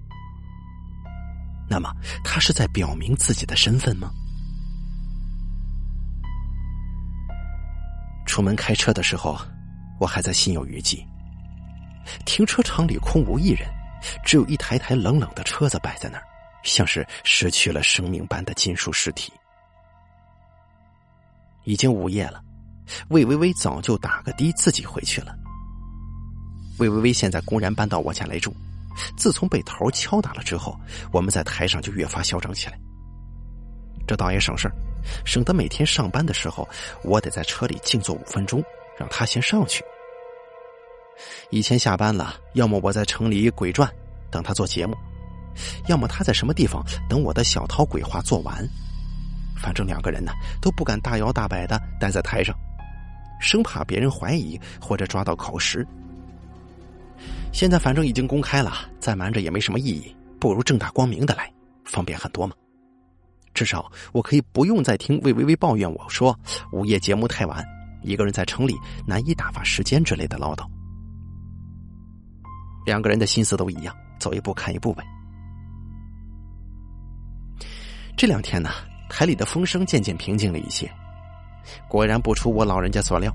[1.68, 1.90] 那么，
[2.22, 4.10] 他是在表明自己的身份吗？
[8.26, 9.38] 出门开车的时候，
[10.00, 11.06] 我还在心有余悸。
[12.26, 13.68] 停车场里空无一人，
[14.24, 16.24] 只有一台台冷冷的车子摆在那儿，
[16.62, 19.32] 像是失去了生命般的金属尸体。
[21.64, 22.42] 已经午夜了，
[23.08, 25.34] 魏微微早就打个的自己回去了。
[26.78, 28.54] 魏微微现在公然搬到我家来住，
[29.16, 30.78] 自从被头敲打了之后，
[31.12, 32.78] 我们在台上就越发嚣张起来。
[34.06, 34.70] 这倒也省事
[35.24, 36.68] 省得每天上班的时候，
[37.02, 38.62] 我得在车里静坐五分钟，
[38.98, 39.82] 让他先上去。
[41.50, 43.90] 以前下班了，要么我在城里鬼转，
[44.30, 44.94] 等他做节目；
[45.88, 48.66] 要么他在什么地方等我的小涛鬼话做完。
[49.56, 52.54] 反正两个人呢都不敢大摇大摆的待在台上，
[53.40, 55.86] 生怕别人怀疑或者抓到口实。
[57.52, 61.50] 现在反正已经公开了，再瞒着也没什么意义，不如正大光明的来，
[61.84, 62.54] 方便很多嘛。
[63.54, 66.36] 至少我可以不用再听魏微微抱怨我说
[66.72, 67.64] 午夜节目太晚，
[68.02, 68.74] 一个人在城里
[69.06, 70.66] 难以打发时间之类的唠叨。
[72.84, 75.04] 两个人的心思都一样，走一步看一步呗。
[78.16, 78.70] 这两天呢。
[79.06, 80.90] 台里的风声渐渐平静了一些，
[81.88, 83.32] 果然不出我老人家所料，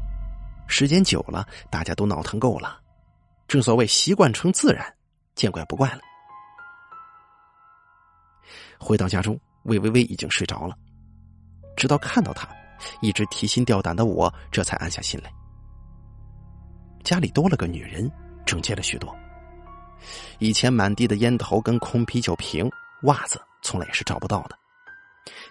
[0.67, 2.81] 时间久了，大家都闹腾够了。
[3.47, 4.93] 正所谓习惯成自然，
[5.35, 6.01] 见怪不怪了。
[8.77, 10.75] 回到家中，魏微微已经睡着了，
[11.77, 12.49] 直到看到他，
[12.99, 15.31] 一直提心吊胆的我，这才安下心来。
[17.05, 18.11] 家里多了个女人，
[18.45, 19.15] 整洁了许多。
[20.37, 22.69] 以前满地的烟头跟空啤酒瓶、
[23.03, 24.57] 袜子，从来也是找不到的。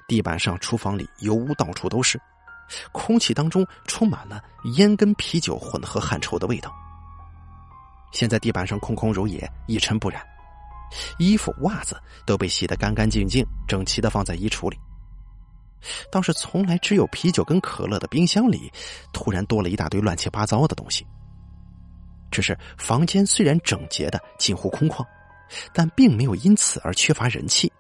[0.07, 2.21] 地板上、厨房里油污到处都是，
[2.93, 4.43] 空气当中充满了
[4.77, 6.75] 烟跟啤酒混合汗臭的味道。
[8.11, 10.23] 现在地板上空空如也，一尘不染，
[11.19, 14.79] 衣服、袜子都被洗得干干净净，整齐的放在衣橱里。
[16.11, 18.73] 倒是从来只有啤酒跟可乐的冰箱里，
[19.13, 21.07] 突然多了一大堆乱七八糟的东西。
[22.31, 25.05] 只是房间虽然整洁的近乎空旷，
[25.73, 27.73] 但并没有因此而缺乏人气。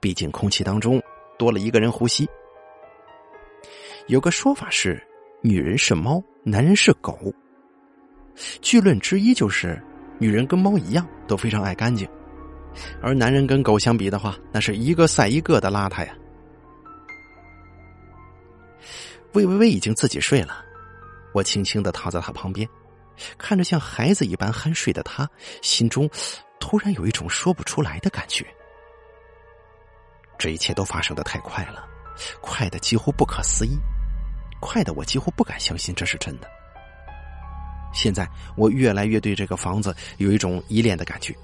[0.00, 1.02] 毕竟空气当中
[1.38, 2.28] 多了一个人呼吸。
[4.06, 5.02] 有个说法是，
[5.40, 7.32] 女人是猫，男人是狗。
[8.60, 9.80] 据论之一就是，
[10.18, 12.08] 女人跟猫一样都非常爱干净，
[13.00, 16.14] 而男人跟狗相比的话，那是一个赛一个的邋遢呀。
[19.32, 20.64] 魏微微已经自己睡了，
[21.32, 22.68] 我轻轻的躺在她旁边，
[23.38, 25.28] 看着像孩子一般酣睡的她，
[25.62, 26.08] 心中
[26.58, 28.46] 突然有一种说不出来的感觉。
[30.38, 31.86] 这一切都发生的太快了，
[32.40, 33.78] 快的几乎不可思议，
[34.60, 36.48] 快的我几乎不敢相信这是真的。
[37.92, 41.34] 现在我越来越对这个房子有一种依恋的感觉。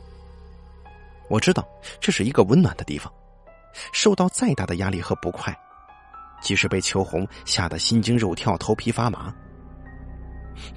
[1.29, 1.65] 我知道
[2.01, 3.11] 这是一个温暖的地方，
[3.93, 5.57] 受到再大的压力和不快，
[6.43, 9.33] 即使被秋红吓得心惊肉跳、头皮发麻，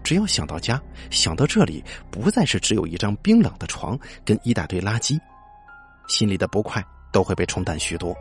[0.03, 5.19] 只要想到家，想到这里不再是只有一张冰冷的床跟一大堆垃圾，
[6.07, 6.83] 心里的不快。
[7.13, 8.11] 都会被冲淡许多。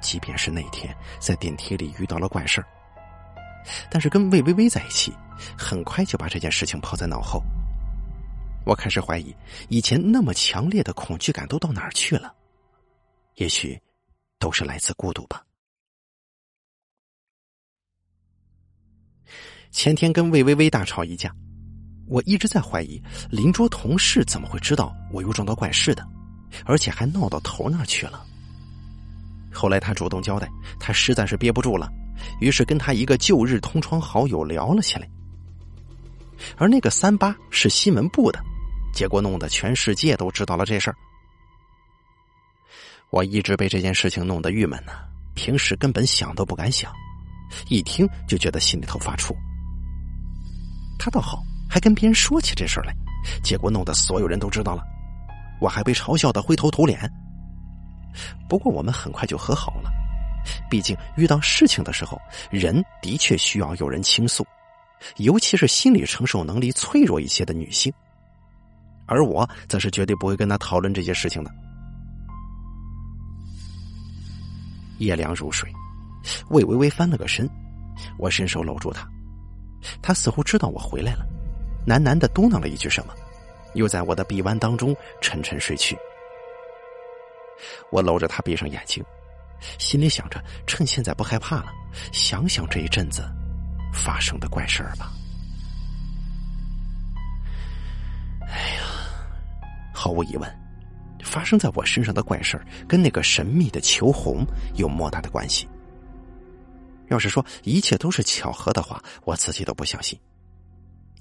[0.00, 2.66] 即便是那天在电梯里遇到了怪事儿，
[3.90, 5.12] 但是跟魏微微在一起，
[5.54, 7.42] 很快就把这件事情抛在脑后。
[8.64, 9.36] 我开始怀疑，
[9.68, 12.34] 以前那么强烈的恐惧感都到哪儿去了？
[13.34, 13.78] 也许，
[14.38, 15.44] 都是来自孤独吧。
[19.70, 21.32] 前天跟魏微微大吵一架，
[22.06, 26.06] 我一直在怀疑邻桌同事怎么会知道我又撞到怪事的。
[26.64, 28.24] 而且还闹到头那去了。
[29.52, 30.48] 后来他主动交代，
[30.78, 31.90] 他实在是憋不住了，
[32.40, 35.08] 于是跟他一个旧日同窗好友聊了起来。
[36.56, 38.40] 而那个三八是新闻部的，
[38.94, 40.96] 结果弄得全世界都知道了这事儿。
[43.10, 44.92] 我一直被这件事情弄得郁闷呢，
[45.34, 46.92] 平时根本想都不敢想，
[47.68, 49.34] 一听就觉得心里头发怵。
[50.98, 52.94] 他倒好，还跟别人说起这事儿来，
[53.42, 54.82] 结果弄得所有人都知道了。
[55.60, 57.10] 我还被嘲笑的灰头土脸。
[58.48, 59.90] 不过我们很快就和好了，
[60.70, 62.18] 毕竟遇到事情的时候，
[62.50, 64.46] 人的确需要有人倾诉，
[65.16, 67.92] 尤其是心理承受能力脆弱一些的女性。
[69.06, 71.50] 而我则是绝对不会跟他讨论这些事情的。
[74.98, 75.70] 夜凉如水，
[76.48, 77.48] 魏微微翻了个身，
[78.18, 79.08] 我伸手搂住她，
[80.02, 81.26] 他似乎知道我回来了，
[81.86, 83.14] 喃喃的嘟囔了一句什么。
[83.74, 85.96] 又在我的臂弯当中沉沉睡去。
[87.90, 89.04] 我搂着他闭上眼睛，
[89.78, 91.66] 心里想着趁现在不害怕了，
[92.10, 93.22] 想想这一阵子
[93.92, 95.12] 发生的怪事儿吧。
[98.48, 98.82] 哎呀，
[99.92, 100.50] 毫无疑问，
[101.22, 104.46] 发生在我身上的怪事儿跟那个神秘的裘红
[104.76, 105.68] 有莫大的关系。
[107.08, 110.18] 要是说一切都是巧合的话，我自己都不相信。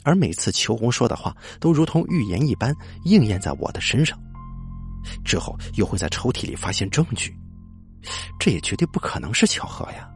[0.03, 4.15] 而每次求红说的话都如同预言一般应验在我的身上，
[5.23, 7.35] 之后又会在抽屉里发现证据，
[8.39, 10.07] 这也绝对不可能是巧合呀！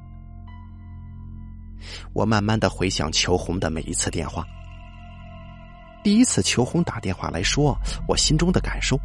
[2.14, 4.46] 我慢慢的回想求红的每一次电话，
[6.04, 7.76] 第一次求红打电话来说
[8.08, 8.96] 我心中的感受，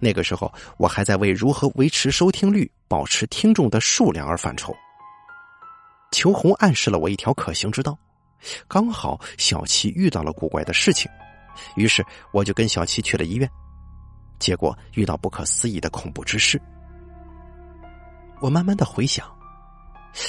[0.00, 4.74] 那个时候我还在为如何维持收听率、保持听众的数量而犯愁。
[6.10, 7.96] 求红暗示了我一条可行之道。
[8.68, 11.10] 刚好小七遇到了古怪的事情，
[11.74, 13.50] 于是我就跟小七去了医院，
[14.38, 16.60] 结果遇到不可思议的恐怖之事。
[18.40, 19.26] 我慢慢的回想，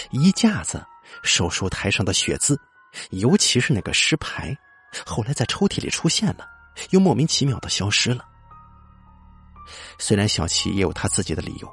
[0.09, 0.83] 衣架子、
[1.21, 2.59] 手术台上的血渍，
[3.11, 4.57] 尤其是那个尸牌，
[5.05, 6.47] 后来在抽屉里出现了，
[6.89, 8.25] 又莫名其妙的消失了。
[9.99, 11.71] 虽然小七也有他自己的理由，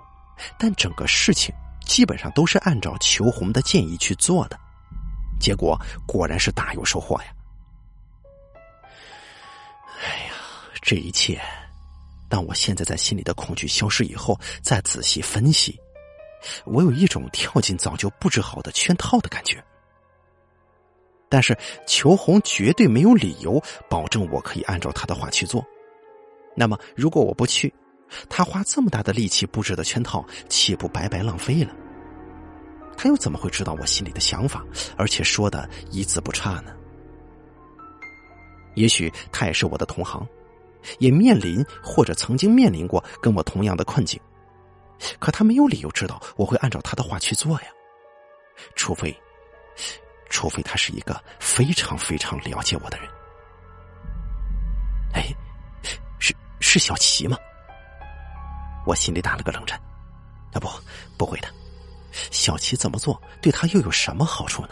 [0.59, 1.55] 但整个事情
[1.87, 4.59] 基本上都是按照裘红的建议去做的。
[5.41, 7.27] 结果果然是大有收获呀！
[10.03, 10.33] 哎呀，
[10.83, 11.41] 这一切，
[12.29, 15.79] 当我现在在心里的恐惧消失以后，再仔细分析，
[16.65, 19.63] 我有一种跳进早就布置好的圈套的感觉。
[21.29, 25.65] 但是裘红绝对没有理由保证我可以按照他的话去做。
[26.55, 27.73] 那么，如果我不去，
[28.29, 31.75] 他花这么大的力气布置的圈套，岂不白白浪费了？
[32.97, 34.65] 他又怎么会知道我心里的想法，
[34.97, 36.73] 而且说的一字不差呢？
[38.75, 40.27] 也许他也是我的同行，
[40.99, 44.21] 也面临或者曾经面临过跟我同样的困境，
[45.19, 47.67] 可他没有理由知道我会按照他的话去做呀。
[48.75, 49.15] 除非，
[50.31, 53.09] 除非他是一个非常非常了解我的人。
[55.13, 55.25] 哎，
[56.19, 57.37] 是是小齐吗？
[58.87, 59.79] 我心里打了个冷战。
[60.53, 60.69] 啊不，
[61.19, 61.49] 不会的。
[62.31, 64.71] 小齐怎么做，对他又有什么好处呢？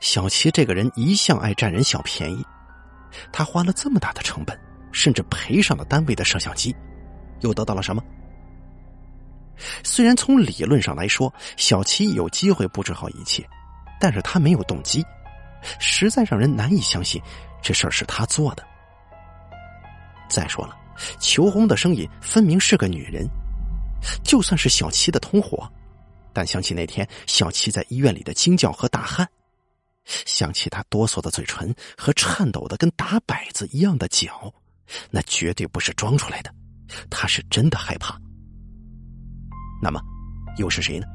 [0.00, 2.44] 小齐这个人一向爱占人小便宜，
[3.32, 4.58] 他花了这么大的成本，
[4.92, 6.74] 甚至赔上了单位的摄像机，
[7.40, 8.02] 又得到了什么？
[9.84, 13.48] 虽然从理论上来说，小齐有机会布置好一切，
[14.00, 15.04] 但是他没有动机，
[15.78, 17.22] 实在让人难以相信
[17.62, 18.66] 这事儿是他做的。
[20.28, 20.76] 再说了，
[21.18, 23.28] 裘红的声音分明是个女人。
[24.24, 25.70] 就算是小七的同伙，
[26.32, 29.28] 但想起那天小七在医院里的惊叫和大汗，
[30.04, 34.52] 想起他哆嗦的嘴唇和颤抖的跟打摆子一样的脚，
[35.10, 36.50] 那绝对不是装出来的，
[37.10, 38.18] 他是真的害怕。
[39.82, 40.00] 那么，
[40.56, 41.06] 又是谁呢？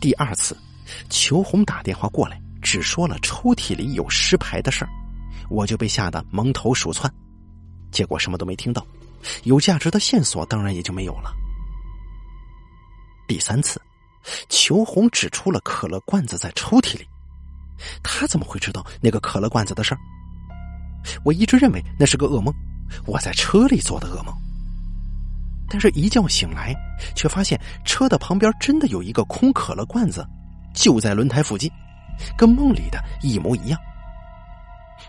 [0.00, 0.56] 第二次，
[1.10, 4.90] 裘红打电话过来，只说了抽屉里有尸牌的事儿，
[5.50, 7.12] 我就被吓得蒙头鼠窜，
[7.96, 8.86] 结果什么都没听到。
[9.44, 11.32] 有价值的线索当然也就没有了。
[13.26, 13.80] 第三次，
[14.50, 17.08] 裘红指出了可乐罐子在抽屉里，
[18.02, 19.98] 他怎么会知道那个可乐罐子的事儿？
[21.24, 22.54] 我一直认为那是个噩梦，
[23.06, 24.34] 我在车里做的噩梦。
[25.70, 26.74] 但是，一觉醒来，
[27.16, 30.22] 却发现车的旁边真的有一个空可乐罐子，
[30.74, 31.70] 就在轮胎附近，
[32.36, 33.80] 跟梦里的一模一样。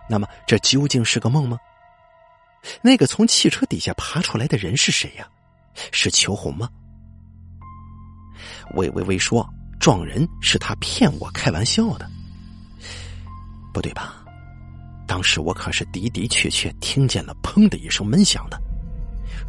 [0.09, 1.59] 那么，这究竟是个梦吗？
[2.81, 5.27] 那个从汽车底下爬出来的人是谁呀？
[5.91, 6.69] 是裘红吗？
[8.75, 9.47] 魏微微说
[9.79, 12.09] ：“撞人是他骗我开玩笑的，
[13.73, 14.23] 不对吧？
[15.07, 18.59] 当时我可是的的确确听见了‘砰’的一声闷响的，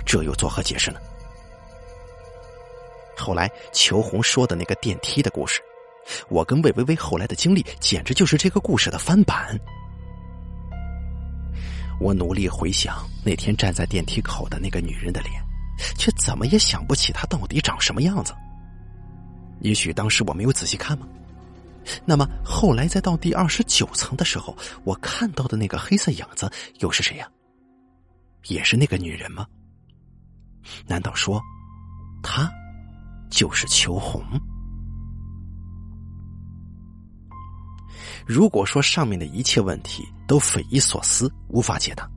[0.07, 1.01] 这又作何解释呢？”
[3.17, 5.61] 后来裘红说的那个电梯的故事，
[6.29, 9.59] 我跟魏微微后来的经历，简直就是这个故事的翻版。
[12.01, 15.43] 我努力回想那天站在电梯口的那个女人的脸，
[15.97, 18.35] 却怎么也想不起她到底长什么样子。
[19.61, 21.07] 也许当时我没有仔细看吗？
[22.05, 26.51] 那么后来再到第二十九层的时候，我看到的那个黑色影子
[26.81, 27.27] 又是谁呀？
[28.47, 29.47] 也是那个女人吗？
[30.87, 31.43] 难道说，
[32.23, 32.49] 她
[33.31, 34.23] 就是秋红？
[38.27, 42.09] 如果说上面的一切问题都匪夷所思，无法解答，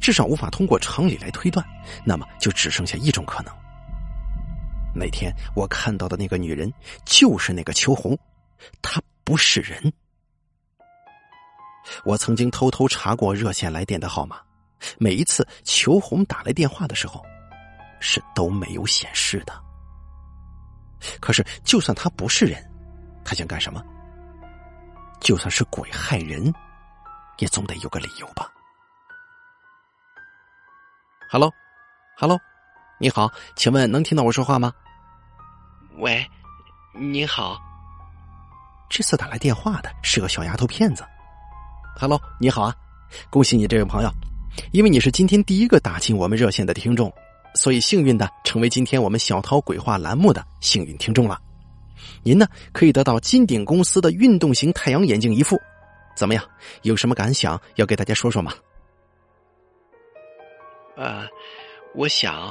[0.00, 1.64] 至少无法通过常理来推断，
[2.04, 3.54] 那么就只剩下一种可能：
[4.94, 6.72] 那天我看到的那个女人
[7.04, 8.18] 就是那个秋红，
[8.80, 9.92] 她不是人。
[12.04, 14.40] 我曾经偷偷查过热线来电的号码，
[14.98, 17.24] 每一次秋红打来电话的时候，
[18.00, 19.52] 是都没有显示的。
[21.20, 22.58] 可是，就算他不是人，
[23.24, 23.84] 他想干什么？
[25.20, 26.52] 就算是鬼害人，
[27.38, 28.50] 也总得有个理由吧。
[31.30, 32.38] Hello，Hello，
[32.98, 34.72] 你好，请问能听到我说话吗？
[35.98, 36.24] 喂，
[36.94, 37.58] 你好。
[38.88, 41.04] 这次打来电话的是个小丫头片子。
[41.98, 42.74] Hello，你好啊，
[43.30, 44.10] 恭喜你这位朋友，
[44.72, 47.12] 因为你是今天第一个打进我们热线的听众，
[47.54, 51.40] 所以幸运的成为今天我们小涛鬼话栏目的幸运听众了。
[52.22, 55.60] 您呢可以得到金鼎公司的运动型太阳眼镜一副，
[56.16, 56.42] 怎么样？
[56.82, 58.52] 有什么感想要给大家说说吗？
[60.96, 61.28] 呃，
[61.94, 62.50] 我想，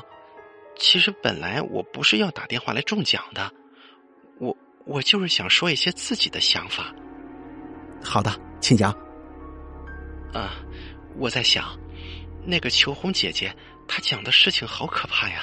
[0.77, 3.51] 其实本来我不是要打电话来中奖的，
[4.39, 4.55] 我
[4.85, 6.93] 我就是想说一些自己的想法。
[8.03, 8.91] 好的，请讲。
[10.31, 10.53] 啊，
[11.17, 11.75] 我在想，
[12.45, 13.51] 那个求红姐姐
[13.87, 15.41] 她讲的事情好可怕呀，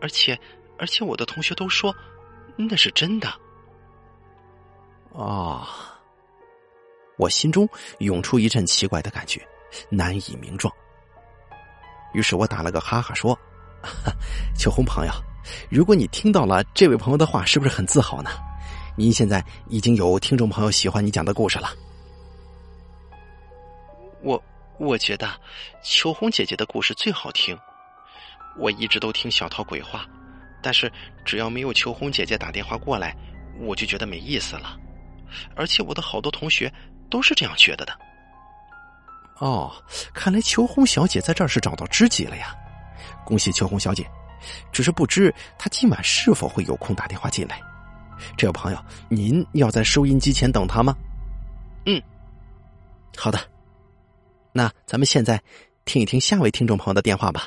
[0.00, 0.38] 而且
[0.78, 1.94] 而且我的同学都说
[2.56, 3.28] 那是真的。
[5.12, 5.93] 啊，
[7.16, 9.40] 我心中涌出一阵奇怪的感觉，
[9.88, 10.72] 难以名状。
[12.12, 13.38] 于是我打了个哈哈说
[14.56, 15.12] ：“秋红朋友，
[15.70, 18.30] 如果你听到了这位朋友的话，是不是很自豪呢？
[18.96, 21.74] 您现在已经有听众朋友喜欢你讲的故事了。”
[24.22, 24.42] 我
[24.78, 25.28] 我觉得
[25.82, 27.58] 秋红姐姐的故事最好听。
[28.56, 30.06] 我一直都听小涛鬼话，
[30.62, 30.90] 但是
[31.24, 33.14] 只要没有秋红姐姐打电话过来，
[33.58, 34.78] 我就觉得没意思了。
[35.56, 36.72] 而且我的好多同学
[37.14, 37.96] 都是这样觉得的。
[39.36, 39.72] 哦，
[40.12, 42.52] 看来秋红小姐在这儿是找到知己了呀！
[43.24, 44.04] 恭喜秋红小姐，
[44.72, 47.62] 只是不知她今晚是否会有空打电话进来。
[48.36, 50.92] 这位朋友，您要在收音机前等她吗？
[51.86, 52.02] 嗯，
[53.16, 53.38] 好的。
[54.52, 55.40] 那咱们现在
[55.84, 57.46] 听一听下位听众朋友的电话吧。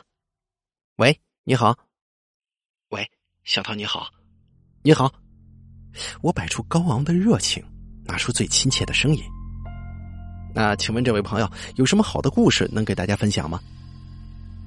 [0.95, 1.78] 喂，你好。
[2.91, 3.05] 喂，
[3.43, 4.07] 小涛你好，
[4.82, 5.13] 你好。
[6.22, 7.61] 我摆出高昂的热情，
[8.05, 9.22] 拿出最亲切的声音。
[10.58, 13.62] 那请问这位朋友有什么好的故事能给大家分享吗？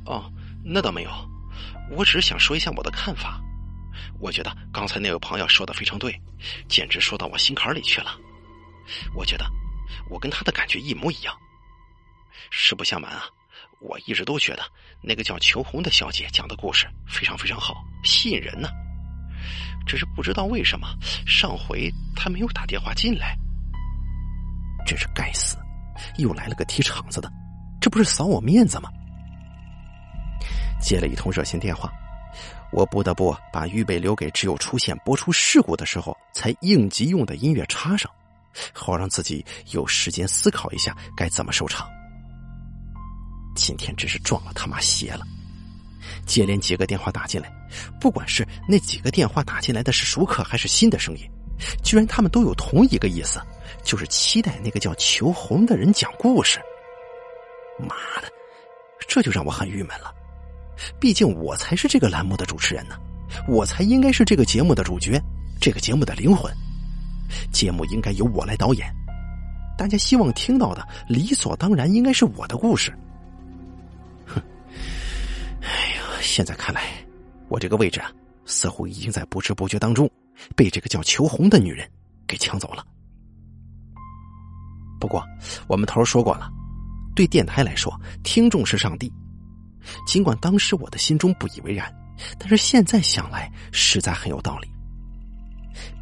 [0.07, 0.31] 哦，
[0.65, 1.11] 那倒没有，
[1.91, 3.41] 我只是想说一下我的看法。
[4.21, 6.17] 我觉得刚才那位朋友说的非常对，
[6.69, 8.17] 简直说到我心坎里去了。
[9.17, 9.45] 我觉得
[10.09, 11.35] 我跟他的感觉一模一样。
[12.53, 13.25] 实不相瞒啊，
[13.81, 14.63] 我一直都觉得
[15.03, 18.69] 那个叫裘红的小姐讲的故事非常非常好，吸引人呢。
[19.89, 20.87] 只是不知道为什么
[21.27, 23.37] 上回她没有打电话进来，
[24.87, 25.57] 真是该死。
[26.17, 27.31] 又来了个踢场子的，
[27.81, 28.91] 这不是扫我面子吗？
[30.81, 31.93] 接了一通热线电话，
[32.73, 38.11] 我不得不把预备留给只有出现播出事故的时候才应急用的音乐插上，
[38.73, 41.87] 好让自己有时间思考一下该怎么收场。
[43.55, 45.27] 今天真是撞了他妈邪了！
[46.25, 47.53] 接连几个电话打进来，
[48.01, 51.29] 不管是那几个电话打进来的是熟客还是新的声音，
[51.85, 53.39] 居然他们都有同一个意思。
[53.83, 56.61] 就是期待那个叫裘红的人讲故事。
[57.79, 58.29] 妈的，
[59.09, 60.15] 这就让我很郁闷了。
[60.99, 62.97] 毕竟我才是这个栏目的主持人呢，
[63.49, 65.21] 我才应该是这个节目的主角，
[65.61, 66.53] 这个节目的灵魂。
[67.53, 68.93] 节目应该由我来导演，
[69.79, 72.93] 大家希望听到的理所当然应该是我的故事。
[74.27, 74.43] 哼，
[75.63, 76.83] 哎呀，现在看来，
[77.49, 78.11] 我这个位置啊，
[78.47, 80.11] 似乎已经在不知不觉当中
[80.57, 81.89] 被这个叫裘红的女人
[82.27, 82.85] 给抢走了。
[85.01, 85.25] 不过，
[85.67, 86.49] 我们头说过了，
[87.17, 87.93] 对电台来说，
[88.23, 89.11] 听众是上帝。
[90.07, 91.91] 尽管当时我的心中不以为然，
[92.39, 94.69] 但是现在想来，实在很有道理。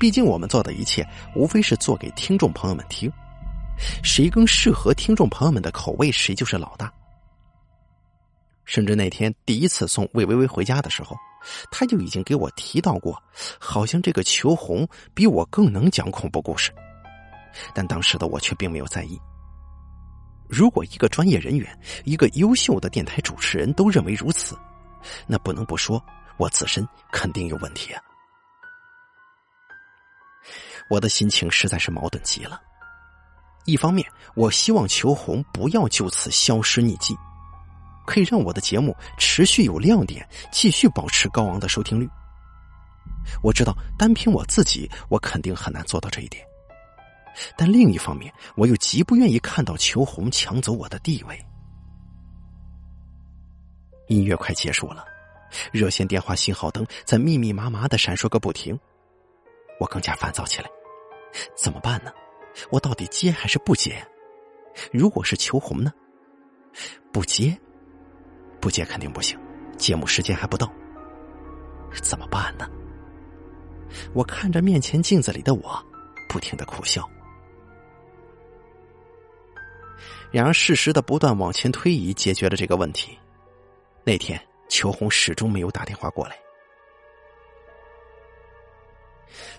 [0.01, 3.11] 毕竟我们做的一切，无非是做给听众朋友们听，
[4.03, 6.93] 谁更适合听众朋友们的口味，谁就是老大。
[8.65, 11.17] 甚至那天第一次送魏微微回家的时候，
[11.71, 13.17] 他就已经给我提到过，
[13.59, 16.73] 好像这个裘红比我更能讲恐怖故事。
[17.75, 19.21] 但当时的我却并没有在意。
[20.49, 24.59] 如果一个专业人员、一个优秀的电台主持人都认为如此，
[25.27, 26.03] 那不能不说
[26.39, 28.03] 我自身肯定有问题啊！
[30.89, 32.59] 我的心情实在是矛盾极了。
[33.67, 37.15] 一方面，我希望裘红不要就此消失匿迹，
[38.07, 42.09] 可以让我的节目持续有亮点，继续保持高昂的收听率。
[43.43, 46.48] 我知道，单凭我自己，我肯定很难做到这一点。
[47.57, 51.39] 但另一方面，我又极不愿意看到裘红抢走我的地位。
[54.09, 55.05] 音乐快结束了，
[55.73, 58.79] 热线电话信号灯在密密麻麻的闪烁个不停，
[59.79, 60.69] 我更加烦躁起来。
[61.55, 62.11] 怎么办呢？
[62.71, 64.03] 我到底接还是不接？
[64.93, 65.93] 如果是裘红呢？
[67.13, 67.57] 不接，
[68.61, 69.39] 不接肯定不行，
[69.77, 70.73] 节目时间还不到，
[72.03, 72.67] 怎么办呢？
[74.15, 75.83] 我看着面前镜子里的我，
[76.29, 77.09] 不停的苦笑。
[80.31, 83.19] 然而，事实的不断往前推移解决了这个问题。
[84.05, 86.37] 那天，裘红始终没有打电话过来。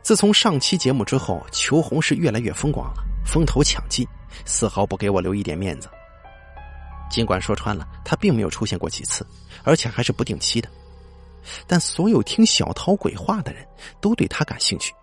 [0.02, 4.08] 自从上期节目之后，裘红是越来越疯狂了，风头抢尽，
[4.46, 5.90] 丝毫不给我留一点面子。
[7.10, 9.26] 尽管说穿了，他并没有出现过几次，
[9.64, 10.70] 而且还是不定期的。
[11.66, 13.66] 但所有听小涛鬼话的人
[14.00, 14.94] 都对他感兴趣，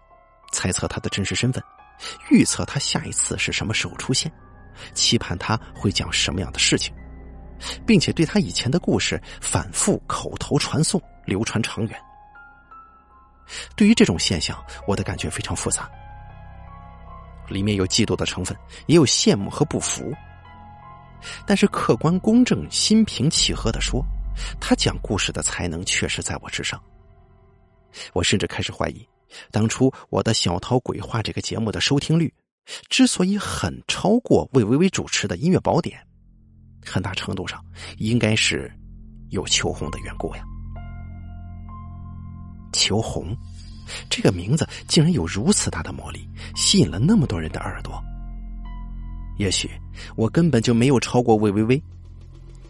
[0.53, 1.62] 猜测他的真实身份，
[2.31, 4.31] 预测他下一次是什么时候出现。
[4.95, 6.95] 期盼他会讲什么样的事情，
[7.87, 12.01] 并且对他以前的故事反复口头传颂，流传长远。
[13.77, 15.89] 对于这种现象，我的感觉非常复杂，
[17.49, 18.57] 里面有嫉妒的成分，
[18.87, 20.12] 也有羡慕和不服。
[21.47, 24.05] 但是客观公正、心平气和的说，
[24.61, 26.81] 他讲故事的才能确实在我之上。
[28.12, 29.09] 我甚至开始怀疑，
[29.51, 32.33] 当初我的小涛鬼话这个节目的收听率。
[32.89, 35.99] 之所以很超过魏微微主持的音乐宝典，
[36.85, 37.64] 很大程度上
[37.99, 38.73] 应该是
[39.31, 40.43] 有秋红的缘故呀。
[42.73, 43.37] 秋红
[44.11, 48.03] 这个名字竟然有如此大的魔力，吸引了那么多人的耳朵。
[49.39, 49.71] 也许
[50.17, 51.83] 我根本就没有超过魏微微，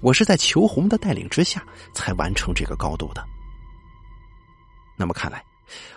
[0.01, 3.25] 我是在秋红的带领之下才完成这个高度的。
[4.99, 5.43] 那么看来，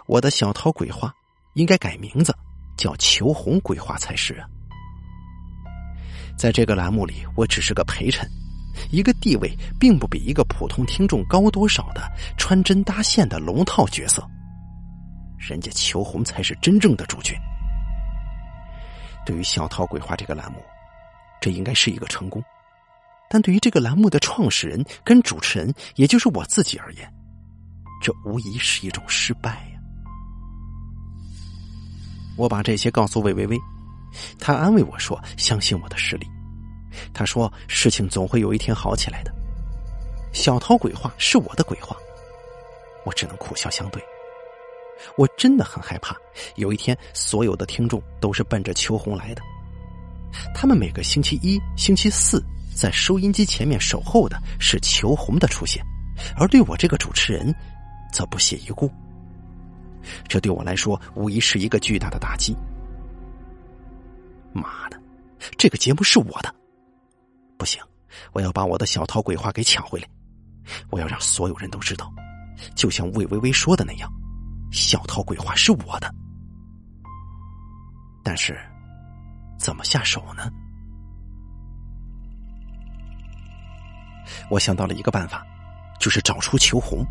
[0.08, 1.14] 我的小涛鬼话
[1.54, 2.36] 应该改名字。
[2.80, 4.48] 叫求红鬼话才是啊！
[6.38, 8.26] 在这个栏目里，我只是个陪衬，
[8.90, 14.26] 一个地位并不比一个普通听众高多少的穿针搭线的龙套角色。
[15.38, 17.38] 人家求红才是真正的主角。
[19.26, 20.60] 对于小桃鬼话这个栏目，
[21.42, 22.42] 这应该是一个成功；
[23.30, 27.14] 但对于这个栏目的创始人跟主持人，也就是我自己而言，
[28.02, 29.79] 这无疑是一种失败呀。
[32.40, 33.60] 我把这些告诉魏微微，
[34.40, 36.26] 他安慰我说：“相信我的实力。”
[37.14, 39.32] 他说：“事情总会有一天好起来的。”
[40.32, 41.98] 小涛鬼话是我的鬼话，
[43.04, 44.02] 我只能苦笑相对。
[45.18, 46.16] 我真的很害怕，
[46.56, 49.42] 有一天所有的听众都是奔着秋红来的。
[50.56, 52.42] 他们每个星期一、星期四
[52.74, 55.84] 在收音机前面守候的是秋红的出现，
[56.38, 57.54] 而对我这个主持人，
[58.14, 58.90] 则不屑一顾。
[60.28, 62.56] 这对我来说无疑是一个巨大的打击。
[64.52, 65.00] 妈的，
[65.58, 66.54] 这个节目是我的，
[67.58, 67.82] 不行，
[68.34, 70.08] 我要把我的小涛鬼话给抢回来，
[70.90, 72.12] 我要让所有人都知道，
[72.76, 74.12] 就像魏微微说的那样，
[74.72, 76.14] 小涛鬼话是我的。
[78.24, 78.60] 但是，
[79.58, 80.52] 怎么下手呢？
[84.50, 85.46] 我想到了一个办法，
[86.00, 87.06] 就是找出裘红。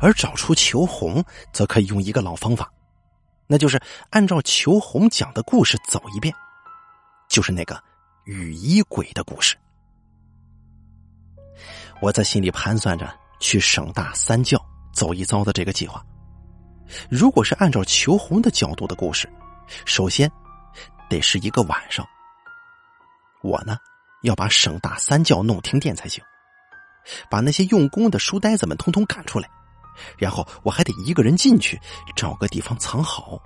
[0.00, 2.70] 而找出裘红，则可以用一个老方法，
[3.46, 6.34] 那就是按照裘红讲的故事走一遍，
[7.28, 7.82] 就是那个
[8.24, 9.56] 雨衣鬼的故事。
[12.00, 16.04] 我在心里盘算着去省大三教走一遭的这个计划。
[17.10, 19.28] 如果是按照裘红的角度的故事，
[19.84, 20.30] 首先
[21.08, 22.06] 得是一个晚上，
[23.42, 23.76] 我呢
[24.22, 26.22] 要把省大三教弄停电才行，
[27.28, 29.50] 把那些用功的书呆子们通通赶出来。
[30.16, 31.80] 然后我还得一个人进去，
[32.14, 33.40] 找个地方藏好。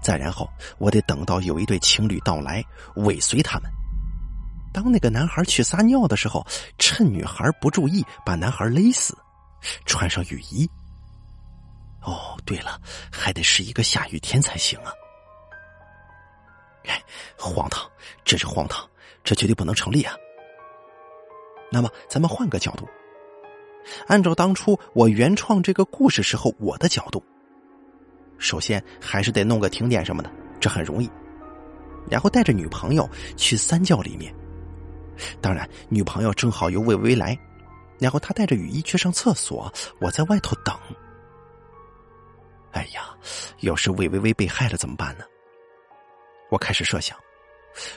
[0.00, 0.48] 再然后，
[0.78, 2.64] 我得等到有一对情侣到来，
[2.96, 3.70] 尾随他们。
[4.72, 6.46] 当那个男孩去撒尿的时候，
[6.78, 9.18] 趁女孩不注意，把男孩勒死，
[9.84, 10.70] 穿上雨衣。
[12.00, 12.80] 哦，对了，
[13.10, 14.92] 还得是一个下雨天才行啊！
[16.84, 17.02] 哎，
[17.36, 17.88] 荒唐，
[18.24, 18.88] 真是荒唐，
[19.22, 20.14] 这绝对不能成立啊！
[21.70, 22.88] 那么，咱们换个角度。
[24.06, 27.22] 按照当初我原创这个故事时候我的角度，
[28.38, 30.30] 首先还是得弄个停电什么的，
[30.60, 31.10] 这很容易。
[32.10, 34.34] 然后带着女朋友去三教里面，
[35.40, 37.38] 当然女朋友正好由魏微来，
[37.98, 40.76] 然后她带着雨衣去上厕所，我在外头等。
[42.72, 43.14] 哎呀，
[43.60, 45.24] 要是魏微微被害了怎么办呢？
[46.50, 47.16] 我开始设想，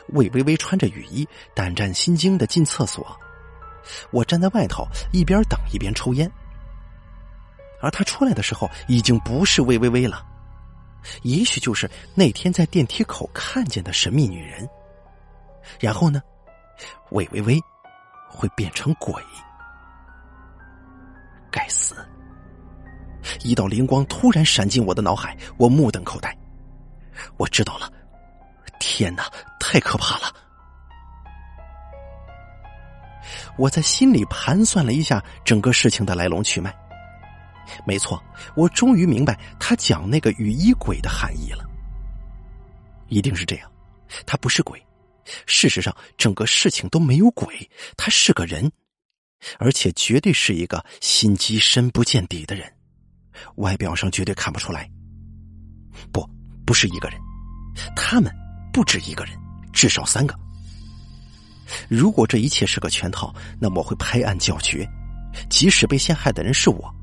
[0.10, 3.18] 魏微微穿着雨衣，胆战心惊的进厕所。
[4.12, 6.32] 我站在外头，一边等一边抽烟。
[7.82, 10.26] 而他出来的时候，已经不是魏微微了，
[11.24, 14.68] 也许就是那天在电梯口看见的神秘女人。
[15.80, 16.22] 然后呢，
[17.12, 17.62] 魏微微
[18.30, 19.24] 会变成鬼。
[21.52, 21.96] 该死！
[23.42, 26.36] 一道灵光突然闪进我的脑海，我目瞪口呆。
[27.38, 27.92] 我知道了，
[28.80, 29.30] 天哪，
[29.60, 30.34] 太可怕了！
[33.58, 36.74] 我在心里盘算了一下整个事情的来龙去脉，
[37.86, 38.22] 没错，
[38.56, 41.64] 我终于明白他讲那个雨衣鬼的含义了。
[43.08, 43.72] 一定是这样，
[44.26, 44.82] 他不是鬼。
[45.46, 48.72] 事实上，整个事情都没有鬼，他是个人，
[49.58, 52.72] 而且绝对是一个心机深不见底的人，
[53.56, 54.90] 外表上绝对看不出来。
[56.12, 56.30] 不，
[56.66, 57.20] 不是一个人，
[57.96, 58.32] 他们
[58.72, 59.36] 不止一个人，
[59.72, 60.36] 至少三个。
[61.90, 64.88] 如果这一切是个圈套，那么我会拍案叫绝，
[65.50, 66.94] 即使被陷害的人是我，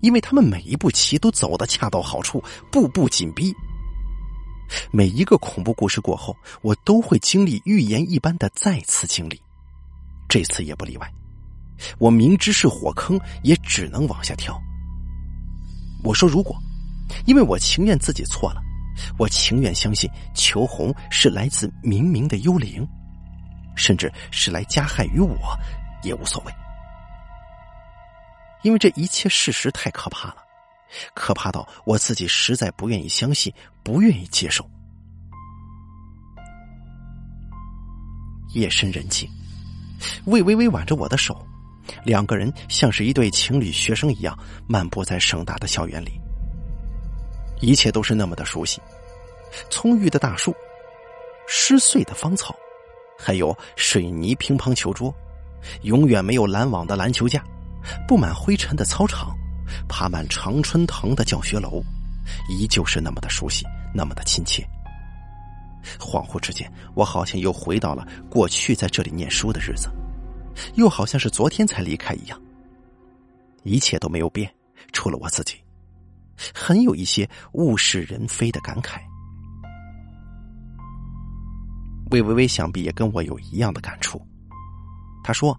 [0.00, 3.54] 因为他们每一步棋都走得恰到好处，步步紧逼。
[4.90, 9.40] 每一个恐怖故事过后，我都会经历预言一般的再次经历，
[10.28, 11.12] 这次也不例外。
[11.98, 14.58] 我明知是火坑，也只能往下跳。
[16.02, 16.56] 我说如果，
[17.26, 18.62] 因为我情愿自己错了，
[19.18, 22.86] 我情愿相信裘红是来自冥冥的幽灵，
[23.74, 25.36] 甚至是来加害于我，
[26.02, 26.52] 也无所谓。
[28.62, 30.36] 因为这一切事实太可怕了。
[31.12, 33.52] 可怕到我自己实在不愿意相信，
[33.82, 34.64] 不愿意接受。
[38.50, 39.28] 夜深人静，
[40.26, 41.44] 魏微微挽着我的手，
[42.04, 46.12] 两个人像是一对情侣学生一样漫步在盛大的校园里。
[47.60, 48.80] 一切都是那么的熟悉：
[49.70, 50.54] 葱郁的大树，
[51.48, 52.54] 湿碎的芳草，
[53.24, 55.10] 还有水泥乒乓球桌，
[55.80, 57.42] 永远没有拦网的篮球架，
[58.06, 59.34] 布满灰尘的操场。
[59.88, 61.82] 爬满常春藤的教学楼，
[62.50, 63.64] 依旧是那么的熟悉，
[63.94, 64.62] 那么的亲切。
[65.98, 69.88] 恍惚之间，我好像又回到了过去在这里念书的日子，
[70.74, 72.38] 又好像是昨天才离开一样。
[73.62, 74.52] 一切都没有变，
[74.92, 75.56] 除了我自己，
[76.54, 79.00] 很有一些物是人非的感慨。
[82.14, 84.24] 魏微微想必也跟我有一样的感触。
[85.24, 85.58] 他说：“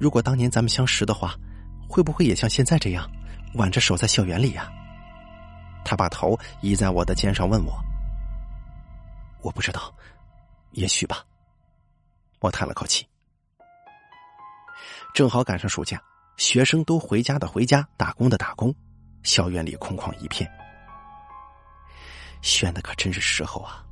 [0.00, 1.34] 如果当年咱们相识的话。”
[1.92, 3.06] 会不会也像现在这样，
[3.56, 4.72] 挽着手在校园里呀？
[5.84, 7.78] 他把头倚在我的肩上问我
[9.44, 9.94] ：“我不知道，
[10.70, 11.22] 也许吧。”
[12.40, 13.06] 我叹了口气。
[15.12, 16.02] 正好赶上暑假，
[16.38, 18.74] 学生都回家的回家，打工的打工，
[19.22, 20.50] 校园里空旷一片。
[22.40, 23.84] 选的可真是时候啊！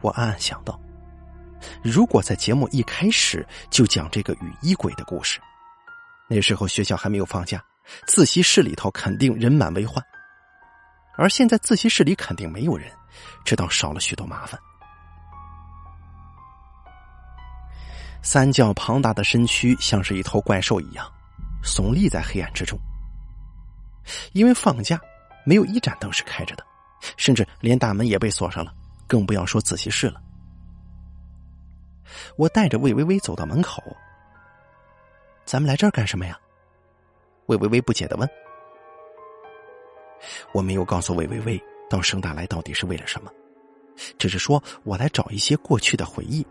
[0.00, 0.78] 我暗暗想到，
[1.82, 5.40] 如果在节目一开始就讲这个雨衣鬼的故事。
[6.28, 7.62] 那时候学校还没有放假，
[8.06, 10.04] 自习室里头肯定人满为患，
[11.16, 12.90] 而现在自习室里肯定没有人，
[13.44, 14.60] 知道少了许多麻烦。
[18.20, 21.10] 三教庞大的身躯像是一头怪兽一样，
[21.64, 22.78] 耸立在黑暗之中。
[24.32, 25.00] 因为放假，
[25.46, 26.66] 没有一盏灯是开着的，
[27.16, 28.74] 甚至连大门也被锁上了，
[29.08, 30.22] 更不要说自习室了。
[32.36, 33.82] 我带着魏微微走到门口。
[35.44, 36.38] 咱们来这儿干什么呀？
[37.46, 38.28] 魏微微不解的问。
[40.52, 43.30] 我没有告诉魏微微到盛大来到底是为了什么，
[44.18, 46.46] 只是说我来找一些过去的回忆，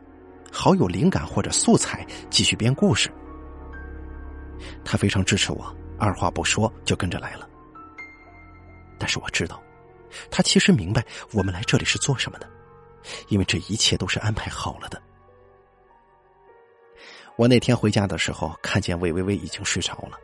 [0.51, 3.11] 好有灵感或者素材继续编故事。
[4.83, 7.47] 他非常支持我，二话不说就跟着来了。
[8.97, 9.61] 但是我知道，
[10.29, 12.49] 他其实明白我们来这里是做什么的，
[13.27, 15.01] 因为这一切都是安排好了的。
[17.35, 20.17] 我那天回家的时候，看见魏微微已经睡着了。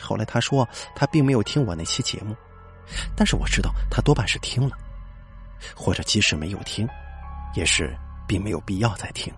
[0.00, 2.36] 后来她说她并没有听我那期节目，
[3.16, 4.76] 但是我知道她多半是听了，
[5.74, 6.86] 或者即使没有听，
[7.54, 7.96] 也是
[8.26, 9.32] 并没有必要再听。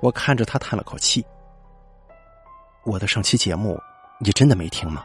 [0.00, 1.24] 我看着他叹了口气
[2.84, 3.80] ：“我的上期节目
[4.20, 5.04] 你真的没听吗？”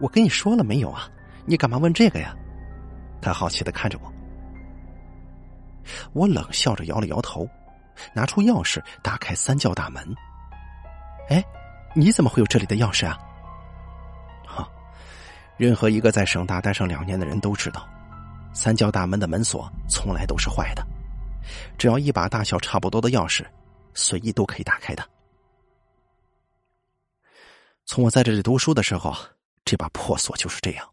[0.00, 1.08] 我跟你说了没有啊？
[1.46, 2.34] 你干嘛问这个呀？
[3.20, 4.12] 他好奇的看着我。
[6.12, 7.48] 我冷笑着摇了摇头，
[8.14, 10.02] 拿出钥匙打开三教大门。
[11.28, 11.44] 哎，
[11.94, 13.18] 你怎么会有这里的钥匙啊？
[14.46, 14.68] 哈，
[15.56, 17.86] 任何一个在省大待上两年的人都知道，
[18.52, 20.86] 三教大门的门锁从来都是坏的，
[21.76, 23.44] 只要一把大小差不多的钥匙，
[23.94, 25.04] 随意都可以打开的。
[27.86, 29.14] 从我在这里读书的时候，
[29.70, 30.84] 这把破锁就是这样，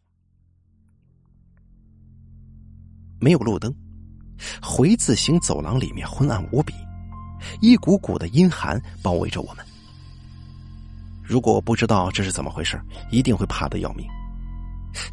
[3.20, 3.74] 没有路灯。
[4.62, 6.76] 回字形走廊里面昏暗无比，
[7.60, 9.66] 一股股的阴寒包围着我们。
[11.24, 14.08] 如果我不知道这是怎么回事，一定会怕的要命。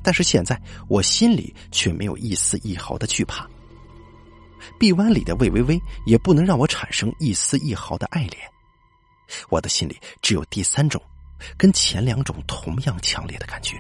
[0.03, 3.49] 但是现在我心里却没有一丝一毫的惧怕。
[4.79, 8.43] 臂弯里的魏微微也不能让我产生一丝一毫的爱恋。
[9.49, 11.01] 我的心里只有第三种，
[11.57, 13.77] 跟前两种同样强烈的感觉。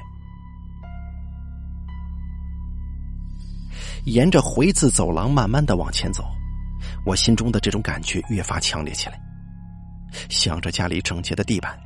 [4.07, 6.25] 沿着回字走廊慢慢的往前走，
[7.07, 9.19] 我心中的这种感觉越发强烈起来。
[10.29, 11.79] 想着家里整洁的地板，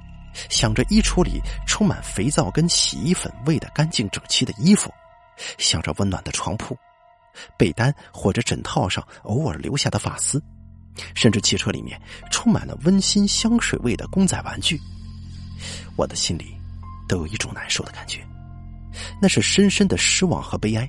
[0.50, 4.92] 想着衣橱里充满肥皂跟洗衣粉味的干净整齐的衣服，
[5.58, 6.76] 想着温暖的床铺、
[7.56, 10.42] 被单或者枕套上偶尔留下的发丝，
[11.14, 12.00] 甚至汽车里面
[12.30, 14.78] 充满了温馨香水味的公仔玩具，
[15.98, 16.54] 我的心里
[17.08, 18.24] 都有一种难受的感觉，
[19.20, 20.88] 那是深深的失望和悲哀。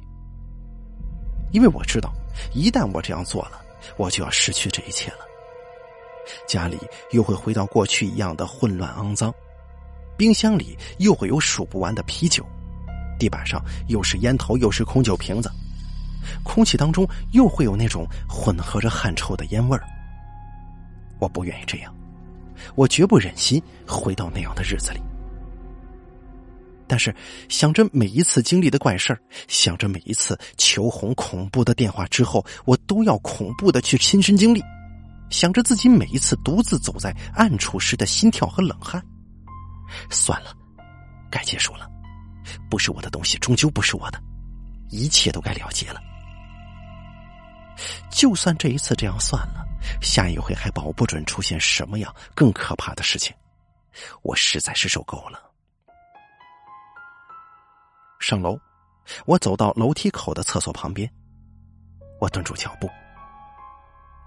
[1.51, 2.13] 因为我知道，
[2.53, 3.59] 一旦我这样做了，
[3.97, 5.17] 我就要失去这一切了。
[6.47, 6.77] 家里
[7.09, 9.33] 又会回到过去一样的混乱肮脏，
[10.15, 12.45] 冰箱里又会有数不完的啤酒，
[13.17, 15.51] 地板上又是烟头又是空酒瓶子，
[16.43, 19.83] 空气当中又会有那种混合着汗臭的烟味儿。
[21.19, 21.91] 我不愿意这样，
[22.75, 24.99] 我绝不忍心回到那样的日子里。
[26.87, 27.15] 但是
[27.49, 29.15] 想着每一次经历的怪事，
[29.47, 34.63] 想着每一次求红恐怖的电话之后，我都要恐怖的去亲身经历。
[35.29, 38.99] 想着自己每一次独自走在暗处时的心跳和冷汗，
[40.09, 40.51] 算了，
[41.29, 41.87] 该结束了。
[42.67, 44.19] 不是我的东西，终究不是我的，
[44.89, 46.01] 一切都该了结了。
[48.09, 49.63] 就算这一次这样算了，
[50.01, 53.35] 下一回还保不准出现什么样更可怕的事情。
[54.21, 55.41] 我实在是受够了。
[58.19, 58.59] 上楼，
[59.25, 61.09] 我走到楼梯口的厕所旁边，
[62.19, 62.89] 我顿住脚步。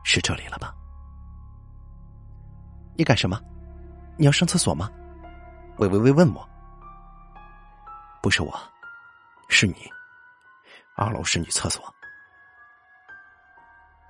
[0.04, 0.74] 是这里了吧？
[2.96, 3.40] 你干什么？
[4.16, 4.90] 你要上厕所吗？
[5.76, 6.48] 魏微微问我。
[8.22, 8.58] 不是我，
[9.48, 9.90] 是你。
[10.94, 11.82] 二楼是女厕所。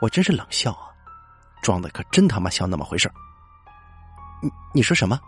[0.00, 0.91] 我真是冷笑啊，
[1.62, 3.10] 装的可真他妈像那么回事
[4.42, 5.18] 你你说什么？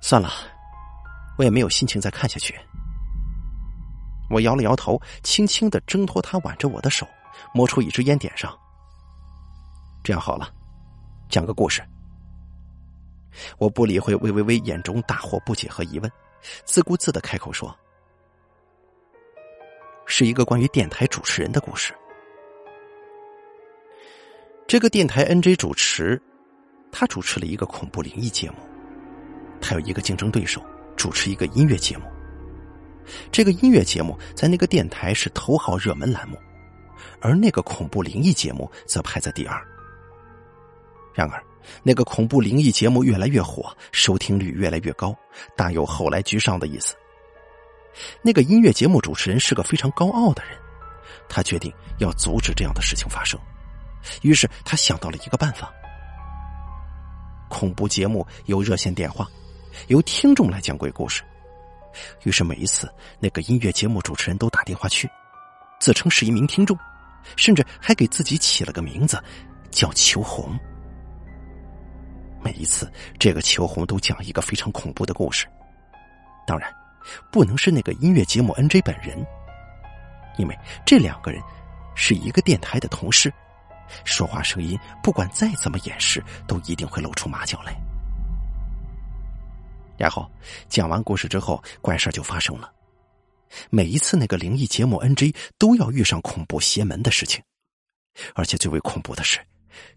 [0.00, 0.30] 算了，
[1.38, 2.54] 我也没有心情再看下去。
[4.30, 7.08] 我摇了摇头，轻轻的挣脱他挽着我的手，
[7.54, 8.56] 摸出一支烟点上。
[10.02, 10.52] 这样好了。
[11.28, 11.82] 讲个故事，
[13.56, 16.12] 我不理会魏微微眼中大惑不解和疑问，
[16.66, 17.74] 自顾自的开口说
[20.04, 21.94] ：“是一个关于电台主持人的故事。
[24.72, 26.18] 这个电台 NJ 主持，
[26.90, 28.56] 他主持了一个恐怖灵异节目，
[29.60, 30.64] 他有一个竞争对手
[30.96, 32.04] 主持一个音乐节目。
[33.30, 36.38] 这个音乐节目在那个电台是头号热门栏目，
[37.20, 39.62] 而那个恐怖灵异节目则排在第二。”
[41.12, 41.44] 然而，
[41.82, 45.14] 那个恐怖灵异节目越来越火，收听率越来越高，
[45.54, 46.94] 大有后来居上的意思。
[48.22, 50.58] 那个音乐节目主持人是个非常高傲的人，
[51.28, 53.38] 他决定要阻止这样的事情发生。
[54.22, 55.72] 于是，他想到了一个办法：
[57.48, 59.28] 恐怖节目有热线电话，
[59.88, 61.22] 由听众来讲鬼故事。
[62.24, 65.08] 于是，每一次那个音乐节目主持人都打电话去，
[65.78, 66.78] 自称是一名听众，
[67.36, 69.22] 甚至还给自己起了个名字，
[69.70, 70.58] 叫秋红。
[72.42, 75.46] 每一次，这个秋红都讲一个非常恐怖的故事。
[76.44, 76.74] 当然，
[77.30, 79.24] 不能是那个音乐节目 NJ 本人，
[80.38, 81.40] 因为这两个人
[81.94, 83.32] 是一个电台的同事，
[84.04, 87.74] 说话声音不管再怎么掩饰，都一定会露出马脚来。
[89.98, 90.30] 然后
[90.68, 92.72] 讲完故事之后，怪事就发生了。
[93.70, 97.42] 每一次那个灵异节目 NJ 都要遇上恐怖邪门的事情，
[98.34, 99.38] 而且最为恐怖的是。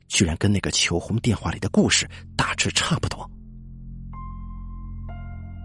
[0.08, 3.30] 居然跟那个求红电话里的故事大致差不多，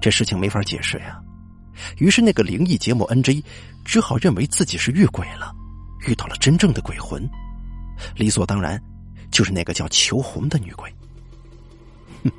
[0.01, 1.21] 这事情没法解释呀。
[1.99, 3.45] 于是那个灵异节目 NJ
[3.85, 5.55] 只好认为自己是遇鬼了，
[6.09, 7.29] 遇到了真正的鬼魂，
[8.15, 8.81] 理所当然
[9.31, 10.93] 就是那个叫裘红的女鬼。
[12.25, 12.31] 哼，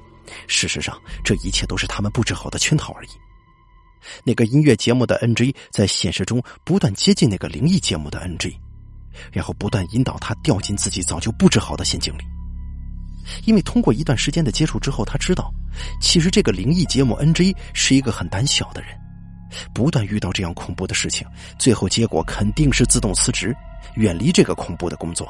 [0.48, 3.10] 事实上这一切都是他们布置好的圈套而已。
[4.24, 8.58] 那个音乐节目的 N G 在现实中不断接近那个灵异节目的 N G，。
[9.30, 12.24] 然后不断引导他掉进自己早就布置好的陷阱里，
[13.46, 15.54] 因为通过一段时间的接触之后，他知道，
[16.00, 18.98] 其实这个灵异节目 N G 是一个很胆小的人，
[19.74, 21.28] 不断遇到这样恐怖的事情，
[21.60, 23.54] 最后结果肯定是自动辞职，
[23.96, 25.28] 远离这个恐怖的工作，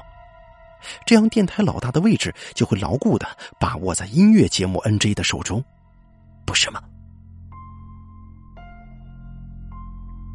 [1.06, 3.28] 这样电台老大的位置就会牢固的
[3.60, 5.64] 把握在音乐节目 NJ 的手中，
[6.46, 6.82] 不是吗？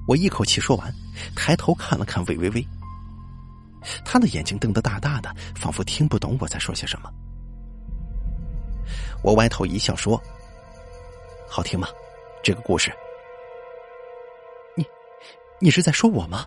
[0.09, 0.95] 我一口气说完，
[1.35, 2.67] 抬头看了看魏微微。
[4.05, 7.11] 他的眼睛瞪得大大的，仿佛听不懂我在说些什么。
[9.23, 10.21] 我歪头一笑说
[11.49, 11.89] ：“好听吗？
[12.43, 12.93] 这个故事？
[14.77, 14.85] 你，
[15.61, 16.45] 你是在说我吗？”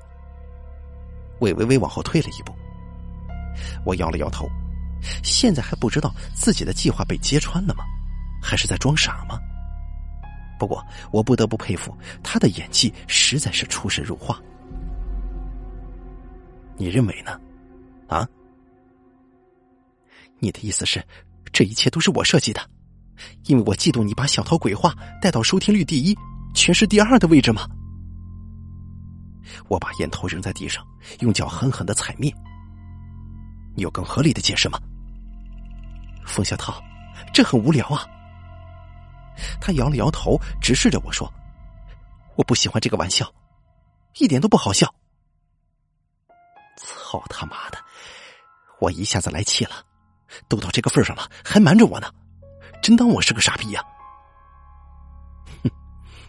[1.39, 2.54] 魏微微往后退了一步。
[3.86, 4.50] 我摇了摇头，
[5.24, 7.84] 现在还不知道自己的计划被揭穿了吗？
[8.41, 9.39] 还是在装傻吗？
[10.58, 14.39] 不过我不得不佩服他的演技，实在是出神入化。
[16.78, 17.39] 你认为呢？
[18.08, 18.28] 啊？
[20.39, 21.06] 你的意思是
[21.52, 22.62] 这一切都是我设计的，
[23.45, 26.18] 因为我嫉妒你把小桃鬼话带到收听率第一、
[26.54, 27.68] 全市第二的位置吗？
[29.68, 30.86] 我把烟头扔在地上，
[31.20, 32.34] 用脚狠狠的踩灭。
[33.80, 34.80] 有更合理的解释吗？
[36.25, 36.80] 冯小涛，
[37.34, 38.05] 这很无聊啊。
[39.59, 41.32] 他摇了摇头，直视着我说
[42.38, 43.32] ：“我不喜欢这个玩笑，
[44.15, 44.93] 一点都不好笑。”
[46.77, 47.77] 操他妈的！
[48.80, 49.84] 我一下子来气了，
[50.47, 52.09] 都到这个份上了，还瞒着我呢，
[52.82, 53.84] 真当我是个傻逼呀？
[55.63, 55.71] 哼，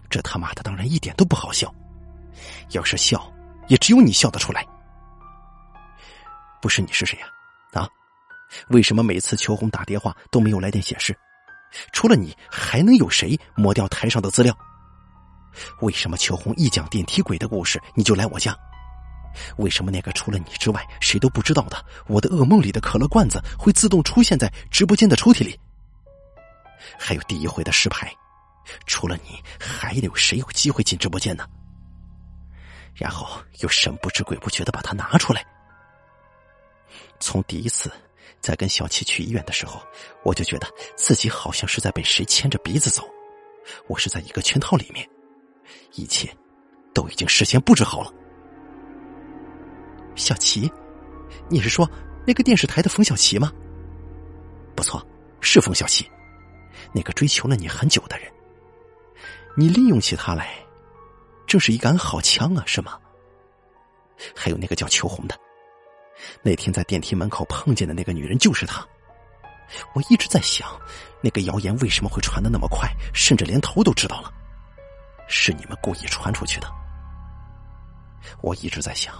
[0.08, 1.72] 这他妈的当然一点都不好笑，
[2.70, 3.32] 要是笑，
[3.68, 4.66] 也只有你笑得出来。
[6.60, 7.26] 不是你是谁呀？
[8.68, 11.16] 为什么每次秋红打电话都没有来电显示？
[11.92, 14.56] 除了你，还能有谁抹掉台上的资料？
[15.80, 18.56] 为什么秋红一讲电梯鬼的故事，你就来我家？
[19.58, 25.58] 为什么那个除了你之外谁都不知道的我的噩梦里的可乐罐子会自动出现在直播间的抽屉里？
[26.98, 28.12] 还有第一回的石牌，
[28.86, 31.46] 除了你，还有谁有机会进直播间呢？
[32.94, 35.46] 然后又神不知鬼不觉的把它拿出来。
[37.20, 37.92] 从第一次
[38.40, 39.80] 在跟小七去医院的时候，
[40.24, 40.66] 我就觉得
[40.96, 43.02] 自己好像是在被谁牵着鼻子走，
[43.86, 45.08] 我是在一个圈套里面，
[45.94, 46.34] 一切
[46.94, 48.12] 都已经事先布置好了。
[50.16, 50.70] 小琪，
[51.48, 51.88] 你是说
[52.26, 53.52] 那个电视台的冯小琪吗？
[54.74, 55.06] 不错，
[55.40, 56.10] 是冯小琪，
[56.92, 58.30] 那个追求了你很久的人。
[59.56, 60.54] 你利用起他来，
[61.46, 62.98] 正是一杆好枪啊，是吗？
[64.34, 65.38] 还有那个叫秋红的，
[66.42, 68.86] 那天在电梯门口碰见的那个女人就是她。
[69.94, 70.68] 我一直在想，
[71.22, 74.32] 那个谣言为什么会传的那么快，甚至连头都知道了？
[75.28, 76.68] 是你们故意传出去的。
[78.42, 79.14] 我一直在想。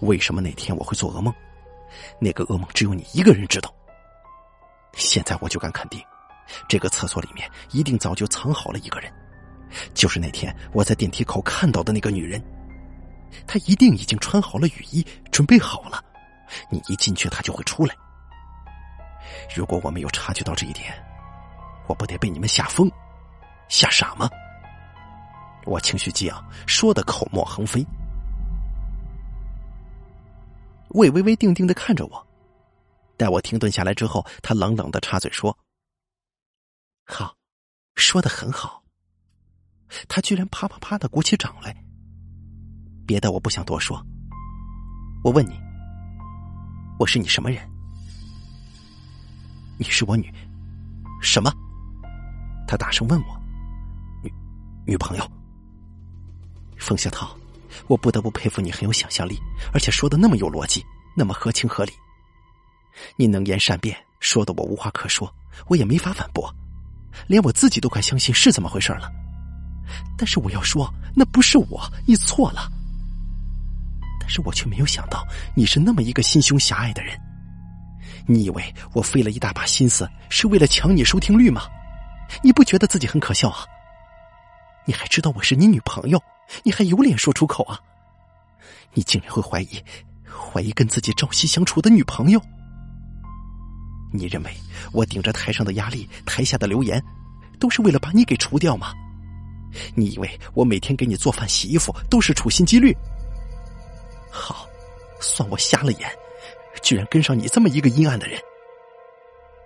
[0.00, 1.32] 为什么那天我会做噩梦？
[2.20, 3.74] 那个噩梦只有你一个人知道。
[4.94, 6.00] 现在我就敢肯定，
[6.68, 9.12] 这个厕所里面一定早就藏好了一个人，
[9.94, 12.42] 就是那天我在电梯口看到的那个女人。
[13.46, 16.02] 她一定已经穿好了雨衣，准备好了。
[16.70, 17.94] 你一进去，他就会出来。
[19.54, 20.92] 如果我没有察觉到这一点，
[21.86, 22.90] 我不得被你们吓疯、
[23.68, 24.28] 吓傻吗？
[25.64, 27.86] 我情绪激昂，说的口沫横飞。
[30.90, 32.26] 魏微微定定的看着我，
[33.16, 35.56] 待我停顿下来之后，他冷冷的插嘴说
[37.06, 37.34] ：“好，
[37.94, 38.82] 说的很好。”
[40.08, 41.76] 他居然啪啪啪的鼓起掌来。
[43.06, 44.04] 别的我不想多说。
[45.22, 45.60] 我问你，
[47.02, 47.60] 我是你什么人？
[49.76, 50.32] 你是我女
[51.20, 51.52] 什么？
[52.64, 53.42] 他大声问我，
[54.22, 54.32] 女
[54.86, 55.32] 女朋友。
[56.78, 57.36] 冯小涛。
[57.88, 59.36] 我不得不佩服你很有想象力，
[59.74, 60.84] 而且说的那么有逻辑，
[61.16, 61.92] 那么合情合理。
[63.16, 65.28] 你能言善辩，说的我无话可说，
[65.66, 66.54] 我也没法反驳，
[67.26, 69.10] 连我自己都快相信是怎么回事了。
[70.16, 72.70] 但是我要说，那不是我，你错了。
[74.22, 77.18] 但是我却没有想到你是那么一个心胸狭隘的人。
[78.24, 78.62] 你以为
[78.92, 81.62] 我费了一大把心思是为了抢你收听率吗？
[82.40, 83.66] 你不觉得自己很可笑啊？
[84.84, 86.22] 你还知道我是你女朋友？
[86.62, 87.80] 你还有脸说出口啊？
[88.94, 89.82] 你竟然会怀疑，
[90.30, 92.40] 怀疑跟自己朝夕相处的女朋友？
[94.12, 94.54] 你认为
[94.92, 97.02] 我顶着台上的压力，台下的留言，
[97.58, 98.92] 都是为了把你给除掉吗？
[99.96, 102.96] 你以为我每天给你做饭、洗衣服都是处心积虑？
[104.32, 104.66] 好，
[105.20, 106.10] 算我瞎了眼，
[106.82, 108.40] 居然跟上你这么一个阴暗的人。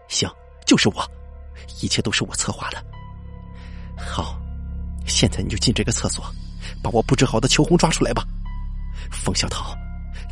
[0.09, 0.29] 行，
[0.67, 1.09] 就是我，
[1.81, 2.85] 一切都是我策划的。
[3.97, 4.37] 好，
[5.07, 6.25] 现在你就进这个厕所。
[6.83, 8.25] 把我布置好的秋红抓出来吧，
[9.11, 9.73] 冯小桃，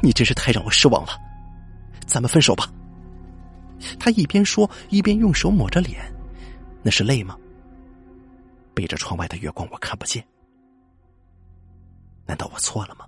[0.03, 1.16] 你真是太让我失望了，
[2.07, 2.68] 咱们分手吧。
[4.01, 6.01] 他一边说一边用手抹着脸，
[6.82, 7.39] 那是泪吗？
[8.74, 10.24] 背着窗外的月光，我看不见。
[12.26, 13.07] 难道我错了吗？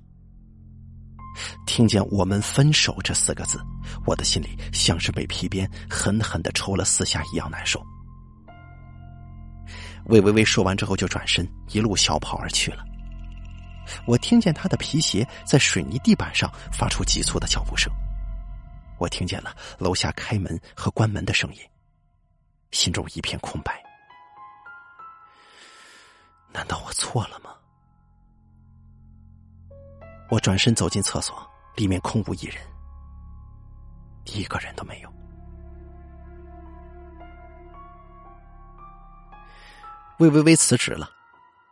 [1.66, 3.61] 听见“我们分手”这四个字，
[4.07, 7.84] 我的心里像是被皮鞭狠狠的抽了四下一样难受。
[10.07, 12.84] 魏微微说完之后就转身一路小跑而去了。
[14.07, 17.93] 我听见他的皮鞋在水泥地板上发出急促的脚步声，
[18.99, 21.61] 我听见了楼下开门和关门的声音，
[22.70, 23.82] 心中一片空白。
[26.53, 27.51] 难道我错了吗？
[30.28, 32.56] 我转身走进厕所，里面空无一人，
[34.24, 35.12] 一个人都没有。
[40.18, 41.08] 魏微微辞职了，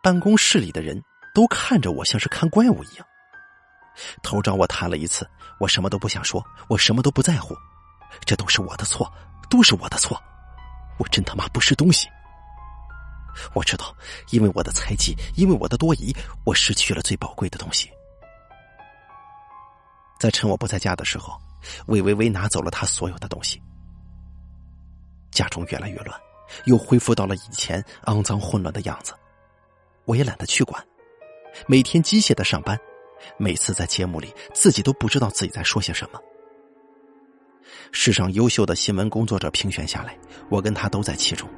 [0.03, 1.03] 办公室里的人。
[1.35, 3.05] 都看着我，像是看怪物一样。
[4.23, 5.29] 头找我谈了一次，
[5.59, 7.57] 我什么都不想说，我什么都不在乎，
[8.25, 9.13] 这都是我的错，
[9.51, 10.17] 都是我的错，
[10.97, 12.09] 我真他妈不是东西！
[13.53, 13.93] 我知道，
[14.31, 17.91] 因为我的猜忌，因为我的多疑，我失去了最宝贵的东西。
[20.19, 21.39] 在趁我不在家的时候，
[21.87, 23.61] 魏微微拿走了他所有的东西。
[25.31, 26.19] 家中越来越乱，
[26.65, 29.13] 又恢复到了以前肮脏混乱的样子。
[30.05, 30.83] 我也懒得去管，
[31.67, 32.79] 每天机械的上班，
[33.37, 36.21] 每次在节目里，自己都不知道自己在说些什么。
[37.91, 40.17] 世上优秀的新闻工作者评选下来，
[40.51, 41.49] 我跟他都在其中，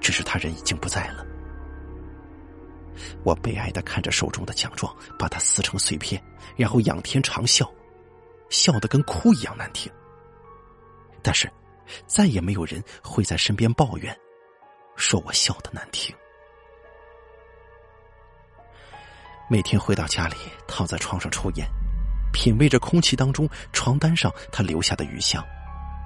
[0.00, 1.24] 只是他人已经不在了。
[3.24, 6.22] 我悲哀的看着手中的奖状，把它撕成碎片，
[6.56, 7.68] 然后仰天长啸，
[8.50, 9.90] 笑得跟哭一样难听。
[11.22, 11.50] 但是，
[12.06, 14.16] 再也没有人会在身边抱怨，
[14.96, 16.14] 说我笑的难听。
[19.50, 20.36] 每天回到家里，
[20.66, 21.66] 躺在床上抽烟。
[22.30, 25.42] 品味着空气当中床单上他留下的余香，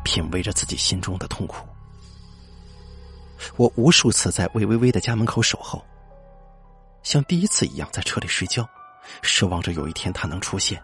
[0.05, 1.67] 品味着自己心中的痛苦。
[3.57, 5.85] 我无数次在魏微微的家门口守候，
[7.03, 8.69] 像第一次一样在车里睡觉，
[9.23, 10.83] 奢望着有一天他能出现。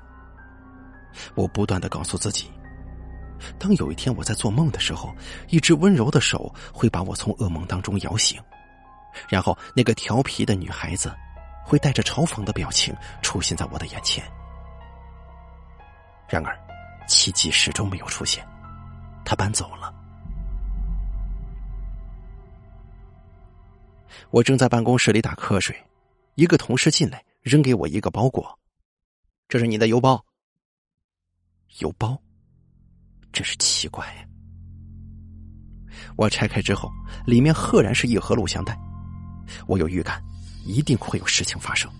[1.34, 2.50] 我不断的告诉自己，
[3.58, 5.14] 当有一天我在做梦的时候，
[5.48, 8.40] 一只温柔的手会把我从噩梦当中摇醒，
[9.28, 11.12] 然后那个调皮的女孩子
[11.64, 14.24] 会带着嘲讽的表情出现在我的眼前。
[16.28, 16.58] 然而，
[17.06, 18.46] 奇迹始终没有出现。
[19.24, 19.94] 他搬走了。
[24.30, 25.74] 我正在办公室里打瞌睡，
[26.39, 28.57] 一个同事进来，扔给我一个包裹
[29.51, 30.24] ：“这是你的邮包。”
[31.80, 32.16] 邮包，
[33.32, 34.24] 真是奇怪呀！
[36.16, 36.89] 我拆开之后，
[37.26, 38.78] 里面赫然是一盒录像带。
[39.66, 40.22] 我有预感，
[40.64, 41.91] 一定会有事情发生。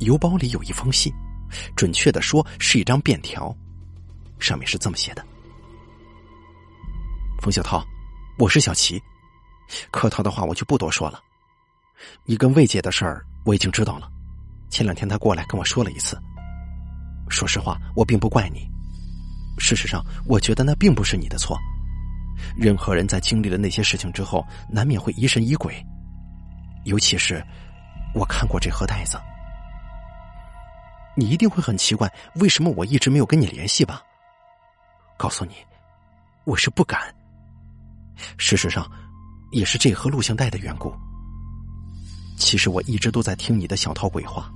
[0.00, 1.14] 邮包里有一封信。
[1.76, 3.56] 准确的说，是一张便条，
[4.40, 5.24] 上面是这么写的
[7.40, 7.80] ：“冯小涛，
[8.40, 9.00] 我是小齐，
[9.92, 11.22] 客套的话我就不多说了。
[12.24, 14.08] 你跟魏姐的事儿我已经知道了，
[14.70, 16.18] 前两天她过来跟我说了一次。
[17.28, 18.68] 说实话，我并不怪你。
[19.58, 21.56] 事实上，我觉得那并不是你的错。
[22.56, 25.74] 任何人在经历了那些事情之后，难免会疑神疑鬼，
[26.84, 27.42] 尤其是
[28.14, 29.18] 我看过这盒袋子。”
[31.16, 34.02] 你一定会很奇怪，为什么我一直没有跟你联系吧？
[35.16, 35.54] 告诉你，
[36.44, 37.00] 我是不敢。
[38.36, 38.90] 事实上，
[39.52, 40.92] 也是这盒录像带的缘故。
[42.36, 44.50] 其实我一直都在听你的小套鬼话。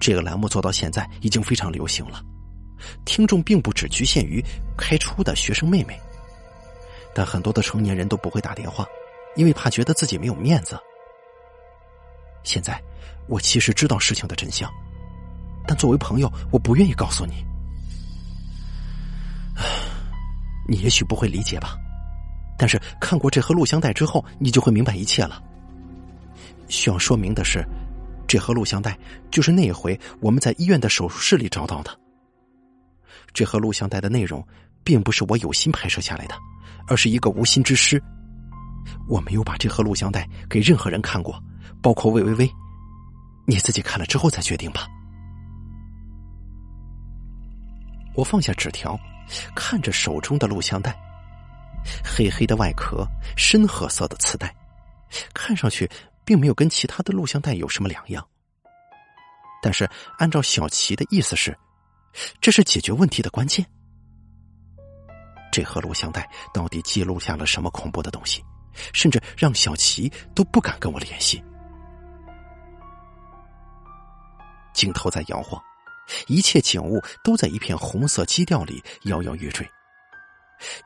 [0.00, 2.20] 这个栏目做到现在已经非常流行了，
[3.04, 4.44] 听众并不只局限于
[4.76, 5.96] 开初的学生妹妹，
[7.14, 8.84] 但很多的成年人都不会打电话，
[9.36, 10.76] 因为怕觉得自己没有面子。
[12.42, 12.82] 现在，
[13.28, 14.68] 我其实知道事情的真相。
[15.64, 17.34] 但作为朋友，我不愿意告诉你。
[20.68, 21.76] 你也许不会理解吧，
[22.58, 25.40] 但是看过这盒录像带之后，你就会明白一切了。
[26.72, 27.62] 需要说明的是，
[28.26, 28.98] 这盒录像带
[29.30, 31.96] 就是那一回我们在医院的手术室里找到的。
[33.34, 34.44] 这盒录像带的内容
[34.82, 36.34] 并不是我有心拍摄下来的，
[36.88, 38.02] 而是一个无心之失。
[39.06, 41.38] 我没有把这盒录像带给任何人看过，
[41.82, 42.50] 包括魏微微。
[43.46, 44.86] 你自己看了之后再决定吧。
[48.14, 48.98] 我放下纸条，
[49.54, 50.98] 看着手中的录像带，
[52.02, 53.06] 黑黑的外壳，
[53.36, 54.54] 深褐色的磁带，
[55.34, 55.88] 看上去
[56.24, 58.26] 并没有跟其他的录像带有什么两样。
[59.62, 61.56] 但是按照小齐的意思是，
[62.40, 63.64] 这是解决问题的关键。
[65.52, 68.44] 这盒录像带到底记录下了什么恐怖的东西，
[68.92, 71.42] 甚至让小齐都不敢跟我联系。
[74.72, 75.62] 镜头在摇晃。
[76.26, 79.66] 一切景物都在一片红色基调里摇摇欲坠，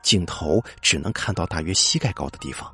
[0.03, 2.71] 镜头只能看到大约膝盖高的地方。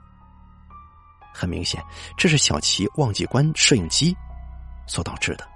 [1.33, 1.83] 很明显，
[2.17, 4.15] 这是小齐忘记关摄影机
[4.87, 5.49] 所导致的。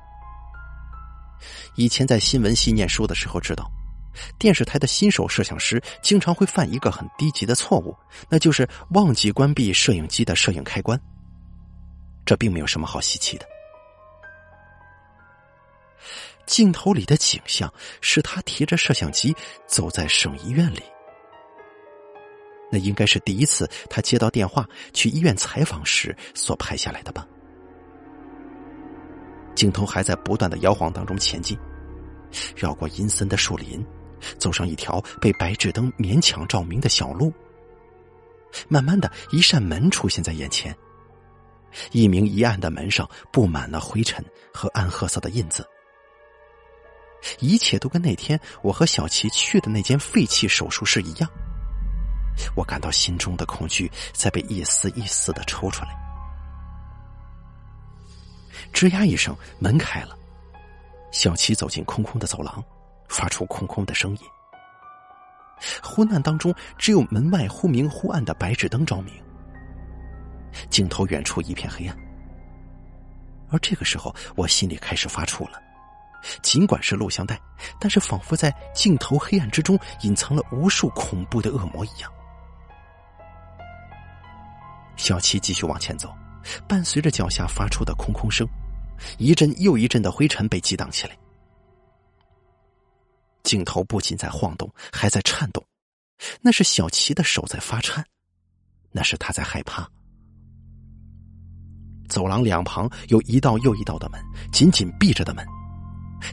[1.75, 3.69] 以前在新闻系念书的时候知道，
[4.39, 7.95] 电视台的新手摄像师经常会犯一个很低级的错误，
[8.27, 10.99] 那就是忘记关闭摄影机的摄影开关。
[12.25, 13.45] 这并没有什么好稀奇的。
[16.47, 17.71] 镜头里的景象
[18.01, 19.35] 是他提着摄像机
[19.67, 20.81] 走在省医院里，
[22.69, 27.27] 那应该是第一次他接到电话去医院采访时所拍下来的吧。
[29.55, 31.57] 镜头还在不断的摇晃当中前进，
[32.55, 33.83] 绕过阴森的树林，
[34.37, 37.33] 走上一条被白炽灯勉强照明的小路。
[38.67, 40.75] 慢慢的一扇门出现在眼前，
[41.91, 45.67] 一明一暗的门上布满了灰尘和暗褐色的印子。
[47.39, 51.29] 一切都跟那天我和小齐去的那间废弃手术室一样，
[52.55, 55.95] 我感到心中的恐惧在被一丝一丝的抽出来。
[58.73, 60.17] 吱呀一声，门开了，
[61.11, 62.63] 小七走进空空的走廊，
[63.07, 64.21] 发出空空的声音。
[65.81, 69.13] 昏暗当中，只有门外忽明忽暗的白炽灯照明。
[70.69, 71.97] 镜头远处一片黑暗，
[73.49, 75.61] 而这个时候，我心里开始发怵了。
[76.41, 77.39] 尽管是录像带，
[77.79, 82.11] 但是仿佛在镜头黑暗之中隐藏了无数恐怖的恶魔一样。
[84.97, 86.13] 小七继续往前走，
[86.67, 88.45] 伴随着脚下发出的空空声，
[89.17, 91.17] 一阵又一阵的灰尘被激荡起来。
[93.43, 95.65] 镜头不仅在晃动，还在颤动，
[96.41, 98.05] 那是小琪的手在发颤，
[98.91, 99.89] 那是他在害怕。
[102.09, 104.19] 走廊两旁有一道又一道的门，
[104.51, 105.45] 紧紧闭着的门，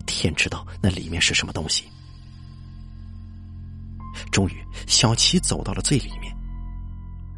[0.06, 1.84] 天知道那里面是什么东西。
[4.32, 6.33] 终于，小琪走到了最里面。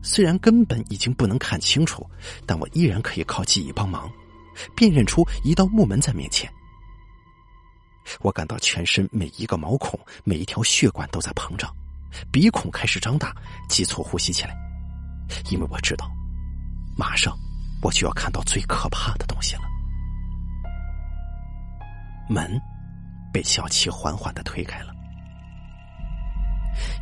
[0.06, 2.08] 虽然根本已经不能看清楚，
[2.46, 4.08] 但我依然可以靠记忆帮忙，
[4.76, 6.48] 辨认出一道木门在面前。
[8.20, 11.74] 我感到全身每一个毛孔、每一条血管都在膨胀，
[12.30, 13.34] 鼻孔开始张大，
[13.68, 14.56] 急促呼吸起来，
[15.50, 16.08] 因为我知道，
[16.96, 17.36] 马上
[17.82, 19.62] 我就要看到最可怕的东西了。
[22.28, 22.60] 门
[23.32, 24.94] 被小七缓缓的推开了，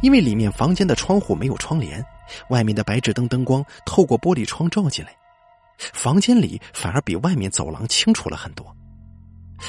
[0.00, 2.02] 因为里面房间的窗户没有窗帘。
[2.48, 5.16] 外面的白炽灯灯光透过玻璃窗照进来，
[5.78, 8.74] 房间里反而比外面走廊清楚了很多。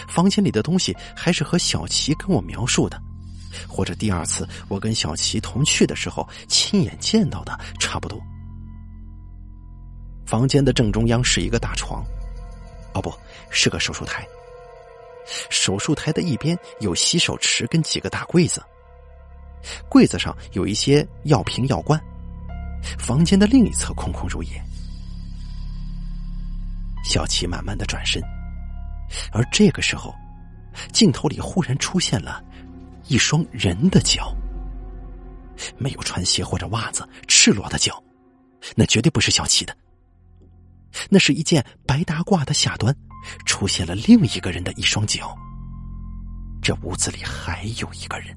[0.08, 3.00] 房间里的东西还是和小琪跟我描述的，
[3.68, 8.20] 或者第二次我跟小琪同去的时候亲眼见到的差不多。
[10.26, 12.04] 房间的正中央是一个大床，
[12.94, 13.14] 哦，不
[13.50, 14.28] 是个手术台。
[15.50, 18.62] 手术台的一边有洗手池跟几个大柜子，
[19.88, 22.00] 柜子上有一些药瓶药罐。
[22.98, 24.62] 房间的另一侧空空如也。
[27.04, 28.22] 小琪慢慢的转身，
[29.32, 30.14] 而这个时候，
[30.92, 32.44] 镜头里忽然出现了
[33.08, 34.36] 一双人的脚，
[35.78, 38.04] 没有穿鞋或者袜子，赤裸的脚，
[38.76, 39.78] 那绝对不是小琪的。
[41.10, 42.96] 那是一件白大褂的下端，
[43.46, 45.38] 出现了另一个人的一双脚。
[46.62, 48.36] 这屋子里还有一个人。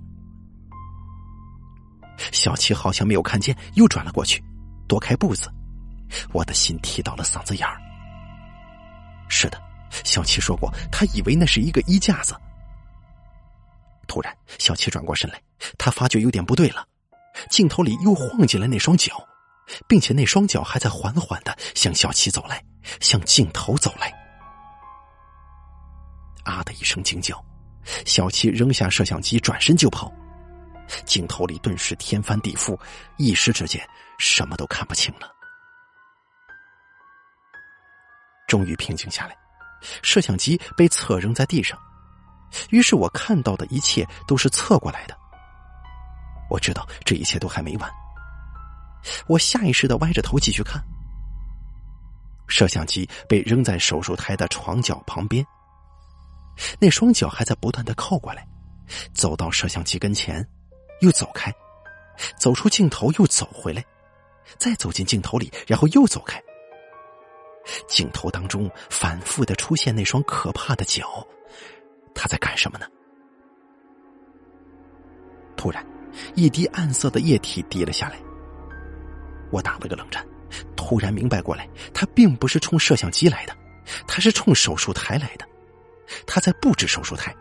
[2.33, 4.43] 小七好像没有看见，又转了过去，
[4.87, 5.51] 躲开步子。
[6.33, 7.81] 我的心提到了嗓子眼儿。
[9.29, 9.61] 是的，
[10.05, 12.35] 小七说过，他以为那是一个衣架子。
[14.07, 15.41] 突然，小七转过身来，
[15.77, 16.87] 他发觉有点不对了，
[17.51, 19.23] 镜头里又晃进了那双脚，
[19.87, 22.65] 并且那双脚还在缓缓的向小七走来，
[23.01, 24.11] 向镜头走来。
[26.45, 27.45] 啊的一声惊叫，
[28.07, 30.11] 小七扔下摄像机，转身就跑。
[31.05, 32.79] 镜头里顿时天翻地覆，
[33.17, 33.87] 一时之间
[34.19, 35.31] 什么都看不清了。
[38.47, 39.37] 终于平静下来，
[40.03, 41.79] 摄像机被侧扔在地上，
[42.71, 45.17] 于是我看到的一切都是侧过来的。
[46.49, 47.91] 我知道这一切都还没完，
[49.27, 50.83] 我下意识的歪着头继续看。
[52.47, 55.45] 摄像机被扔在手术台的床角旁边，
[56.81, 58.49] 那双脚还在不断的靠过来，
[59.13, 60.43] 走到摄像机跟前。
[61.01, 61.53] 又走开，
[62.39, 63.85] 走出镜头，又走回来，
[64.59, 66.43] 再走进镜头里，然后又走开。
[67.87, 71.27] 镜头当中反复的出现那双可怕的脚，
[72.15, 72.87] 他在干什么呢？
[75.57, 75.85] 突然，
[76.35, 78.19] 一滴暗色的液体滴了下来，
[79.51, 80.27] 我打了个冷战，
[80.77, 83.55] 突然明白过来，他并不是冲摄像机来的，
[84.07, 85.47] 他是冲手术台来的，
[86.27, 87.35] 他在布置手术台。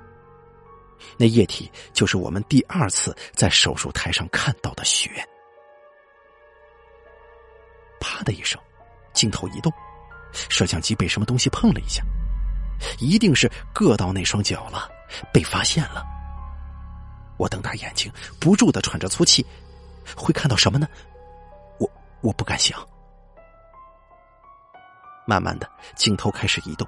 [1.18, 5.10] 那液体就是我们第二次在手术台上看到的血。
[7.99, 8.61] 啪的一声，
[9.14, 9.72] 镜头一动，
[10.49, 12.03] 摄像机被什么东西碰了一下，
[12.99, 14.90] 一定是硌到那双脚了，
[15.34, 16.06] 被发现了。
[17.38, 19.45] 我瞪大眼睛，不住的喘着粗气，
[20.15, 20.88] 会看到什么呢？
[21.80, 21.90] 我
[22.22, 22.80] 我不敢想。
[25.26, 26.88] 慢慢的，镜头开始移动，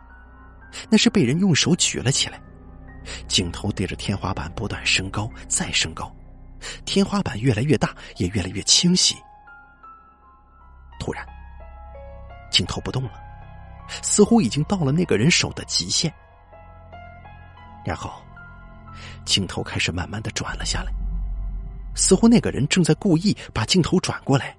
[0.90, 2.41] 那是被人用手举了起来。
[3.27, 6.14] 镜头对着天花板不断升高，再升高，
[6.86, 9.15] 天花板越来越大，也越来越清晰。
[10.99, 11.26] 突然，
[12.52, 13.14] 镜头不动了，
[14.02, 16.14] 似乎已经到了那个人手的极限。
[17.86, 18.22] 然后，
[19.26, 20.91] 镜头开始慢慢的转了下来，
[21.95, 24.56] 似乎那个人正在故意把镜头转过来，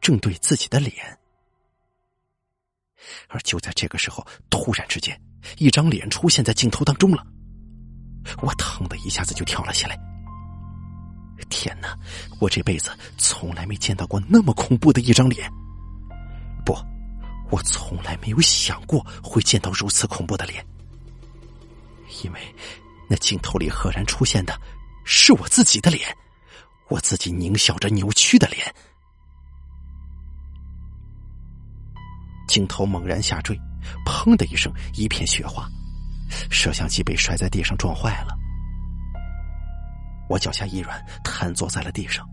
[0.00, 1.18] 正对自己的脸。
[3.28, 5.20] 而就在这个时候，突然之间，
[5.58, 7.26] 一张脸出现在镜头当中了。
[8.40, 9.98] 我疼的一下子就跳了起来。
[11.50, 11.96] 天哪！
[12.40, 15.50] 我这辈子从来没见到过那么恐怖的一张脸。
[16.64, 16.72] 不，
[17.50, 20.64] 我从来没有想过会见到如此恐怖的脸，
[22.24, 22.40] 因为
[23.08, 24.58] 那镜头里赫然出现的
[25.04, 26.16] 是我自己的脸，
[26.88, 28.74] 我自己狞笑着扭曲的脸。
[32.48, 33.58] 镜头猛然下坠，
[34.06, 35.68] 砰的一声，一片雪花，
[36.50, 38.36] 摄像机被摔在地上撞坏了。
[40.28, 42.26] 我脚下一软，瘫坐在了地上。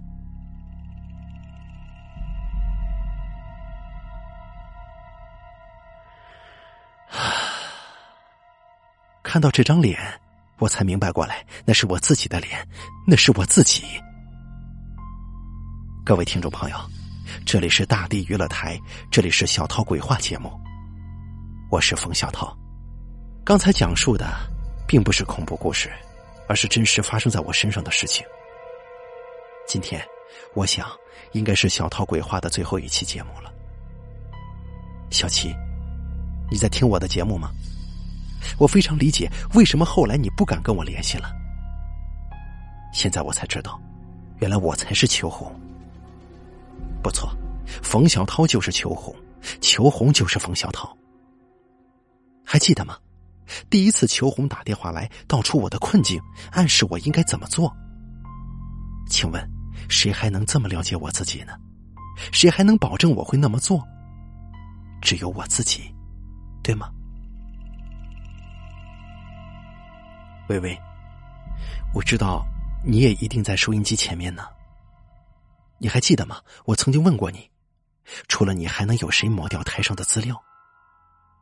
[9.21, 9.99] 看到这张脸，
[10.57, 12.67] 我才明白过来，那是我自己的脸，
[13.05, 13.83] 那是我自己。
[16.03, 16.77] 各位听众朋友，
[17.45, 18.79] 这里是大地娱乐台，
[19.11, 20.51] 这里是小涛鬼话节目，
[21.69, 22.58] 我是冯小涛。
[23.43, 24.27] 刚才讲述的
[24.87, 25.91] 并不是恐怖故事。
[26.49, 28.25] 而是真实发生在我身上的事情。
[29.67, 30.03] 今天，
[30.55, 30.89] 我想
[31.33, 33.53] 应该是小涛鬼话的最后一期节目了。
[35.11, 35.55] 小七，
[36.49, 37.51] 你在听我的节目吗？
[38.57, 41.31] 我非常理解为什么后来你不敢跟我联系了。
[42.91, 43.79] 现在我才知道，
[44.39, 45.53] 原来我才是秋红。
[47.03, 47.29] 不错，
[47.67, 49.15] 冯小涛就是秋红，
[49.61, 50.97] 秋红就是冯小涛。
[52.43, 52.97] 还记得吗？
[53.69, 56.21] 第一次，秋红打电话来道出我的困境，
[56.51, 57.75] 暗示我应该怎么做。
[59.09, 59.49] 请问，
[59.89, 61.53] 谁还能这么了解我自己呢？
[62.31, 63.81] 谁还能保证我会那么做？
[65.01, 65.93] 只有我自己，
[66.61, 66.91] 对吗？
[70.49, 70.77] 微微，
[71.93, 72.45] 我知道
[72.83, 74.43] 你也一定在收音机前面呢。
[75.77, 76.41] 你还记得吗？
[76.65, 77.49] 我曾经问过你，
[78.27, 80.35] 除了你，还能有谁抹掉台上的资料？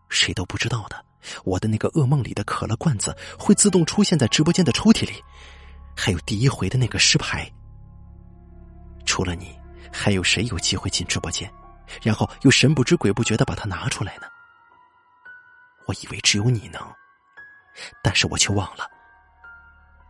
[0.09, 1.03] 谁都不知道的。
[1.43, 5.23] 我的那个噩梦里的可乐罐子会自动出现在直播间的抽屉里，
[5.95, 7.51] 还有第一回的那个尸牌。
[9.05, 9.57] 除了你，
[9.91, 11.51] 还有谁有机会进直播间，
[12.01, 14.27] 然后又神不知鬼不觉的把它拿出来呢？
[15.87, 16.81] 我以为只有你能，
[18.03, 18.89] 但是我却忘了，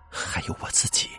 [0.09, 1.09] 还有我自己。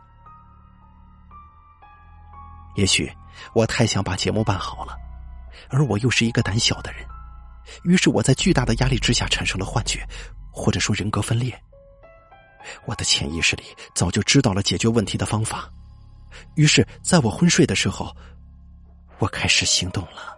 [2.75, 3.13] 也许
[3.55, 4.97] 我太想把节目办好了，
[5.71, 7.07] 而我又是一个胆小的人。
[7.85, 10.07] 于是我在巨大的压力之下产生了幻觉，
[10.51, 11.53] 或者说人格分裂。
[12.85, 13.63] 我的潜意识里
[13.95, 15.71] 早就知道了解决问题的方法，
[16.57, 18.15] 于是在我昏睡的时候，
[19.19, 20.37] 我开始行动了。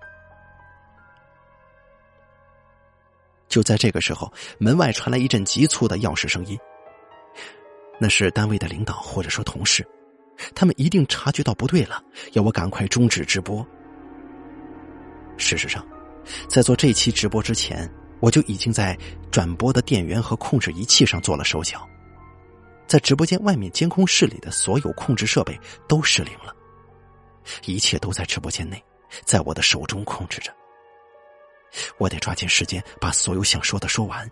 [3.48, 6.58] 就在这个时候，门外传来一阵急促的钥匙声音。
[7.98, 9.84] 那是单位的领导或者说同事，
[10.54, 12.02] 他们一定察觉到不对了，
[12.32, 13.66] 要我赶快终止直播。
[15.36, 15.84] 事实上。
[16.48, 17.90] 在做这期直播之前，
[18.20, 18.96] 我就已经在
[19.30, 21.88] 转播的电源和控制仪器上做了手脚，
[22.86, 25.58] 在直播间外面监控室里的所有控制设备
[25.88, 26.54] 都失灵了，
[27.64, 28.82] 一切都在直播间内，
[29.24, 30.52] 在我的手中控制着。
[31.98, 34.28] 我得抓紧时间把所有想说的说完，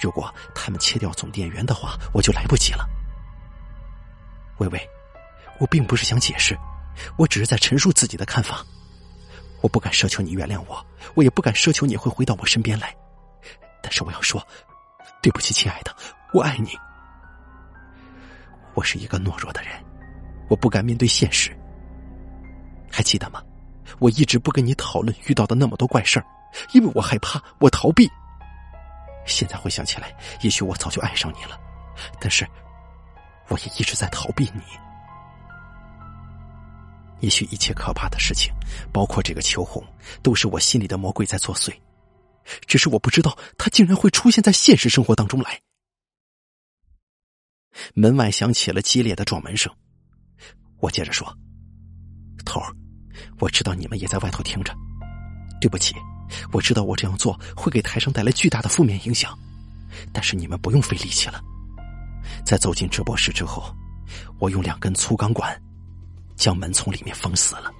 [0.00, 2.88] 如果他们切掉总电源的话，我就来不及了。
[4.58, 4.80] 微微，
[5.58, 6.56] 我并不是想解释，
[7.16, 8.64] 我只是在陈述自己的看法。
[9.60, 12.94] 我不敢奢求你原谅我，我也不敢奢求你会回到我身边来。
[13.82, 14.44] 但是我要说，
[15.22, 15.94] 对不起，亲爱的，
[16.32, 16.70] 我爱你。
[18.74, 19.72] 我是一个懦弱的人，
[20.48, 21.56] 我不敢面对现实。
[22.90, 23.42] 还记得吗？
[23.98, 26.26] 我一直不跟你讨论遇到的那么多怪事儿，
[26.72, 28.08] 因为我害怕，我逃避。
[29.24, 31.58] 现在回想起来，也许我早就爱上你了，
[32.20, 32.46] 但是
[33.48, 34.62] 我也一直在逃避你。
[37.20, 38.52] 也许一切可怕的事情，
[38.92, 39.84] 包括这个秋红，
[40.22, 41.72] 都是我心里的魔鬼在作祟。
[42.66, 45.60] 只是我不知道，他竟然会出现在现实生活当中来。
[47.94, 49.72] 门外响起了激烈的撞门声。
[50.80, 51.26] 我接着说
[52.46, 52.72] ：“头儿，
[53.38, 54.74] 我知道你们也在外头听着。
[55.60, 55.94] 对不起，
[56.52, 59.38] 我知道我这样做会给台上带来巨大的负面影响，
[60.12, 61.40] 但是你们不用费力气了。
[62.46, 63.74] 在走进直播室之后，
[64.38, 65.60] 我用两根粗钢管。”
[66.38, 67.70] 将门从里面封死了。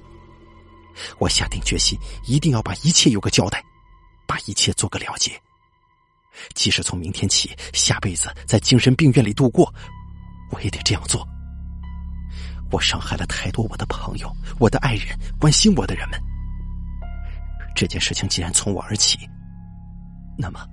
[1.18, 3.62] 我下定决心，一定要把一切有个交代，
[4.26, 5.40] 把一切做个了结。
[6.54, 9.72] 即使从明天起，下辈子在精神病院里度过，
[10.50, 11.26] 我也得这样做。
[12.70, 16.20] 我伤害了太多我的朋友、我的爱人、关心我的人们。
[17.74, 19.18] 这件事情既然从我而起，
[20.36, 20.66] 那么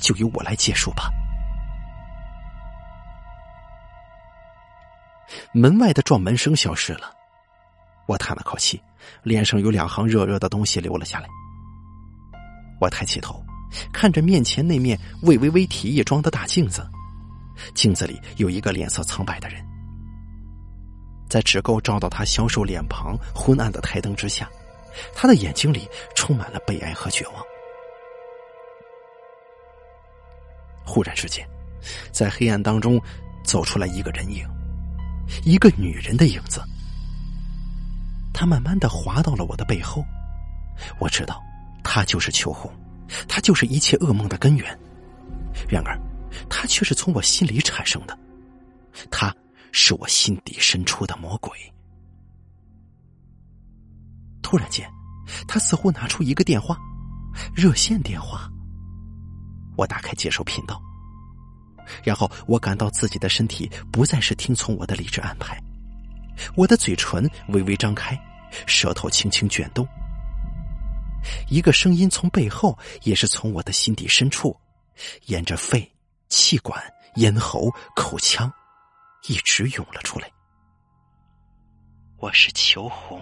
[0.00, 1.10] 就由我来结束吧。
[5.52, 7.10] 门外的撞门声消失了，
[8.06, 8.80] 我叹了口气，
[9.22, 11.28] 脸上有两行热热的东西流了下来。
[12.80, 13.44] 我抬起头，
[13.92, 16.88] 看着面前那面魏微微提议装的大镜子，
[17.74, 19.64] 镜子里有一个脸色苍白的人。
[21.28, 24.48] 在只够照到他消瘦脸庞昏暗的台灯之下，
[25.14, 27.44] 他的眼睛里充满了悲哀和绝望。
[30.86, 31.46] 忽然之间，
[32.10, 32.98] 在黑暗当中
[33.44, 34.48] 走出来一个人影，
[35.44, 36.62] 一个女人的影子。
[38.32, 40.04] 她慢慢的滑到了我的背后，
[40.98, 41.42] 我知道，
[41.82, 42.72] 她就是秋红，
[43.26, 44.78] 她就是一切噩梦的根源。
[45.68, 45.98] 然而，
[46.48, 48.16] 她却是从我心里产生的，
[49.10, 49.34] 她
[49.72, 51.50] 是我心底深处的魔鬼。
[54.40, 54.88] 突然间，
[55.46, 56.78] 他似乎拿出一个电话，
[57.54, 58.50] 热线电话。
[59.76, 60.80] 我打开接收频道，
[62.02, 65.60] 然后我感到自己的身体不再是听从我的理智安排，
[66.54, 68.18] 我的嘴唇微微张开，
[68.66, 69.86] 舌头轻轻卷动。
[71.48, 74.56] 一个声音从背后，也是从我的心底深处，
[75.26, 75.90] 沿着肺、
[76.28, 76.82] 气管、
[77.16, 78.50] 咽喉、口腔，
[79.28, 80.30] 一直涌了出来。
[82.18, 83.20] 我是秋红。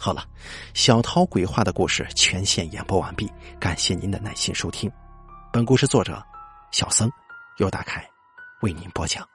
[0.00, 0.24] 好了，
[0.74, 4.90] 小涛鬼话的故事全线演播完毕，感谢您的耐心收听。
[5.52, 6.24] 本故事作者
[6.70, 7.10] 小僧
[7.56, 8.08] 由大凯
[8.62, 9.26] 为您播讲。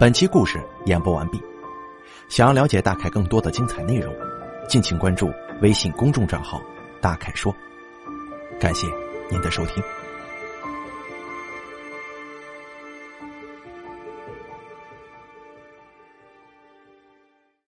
[0.00, 1.40] 本期故事演播完毕，
[2.30, 4.12] 想要了解大凯更多的精彩内容，
[4.66, 5.30] 敬请关注
[5.60, 6.60] 微信公众账号
[7.02, 7.54] “大凯说”。
[8.58, 8.88] 感谢
[9.30, 9.80] 您的收听。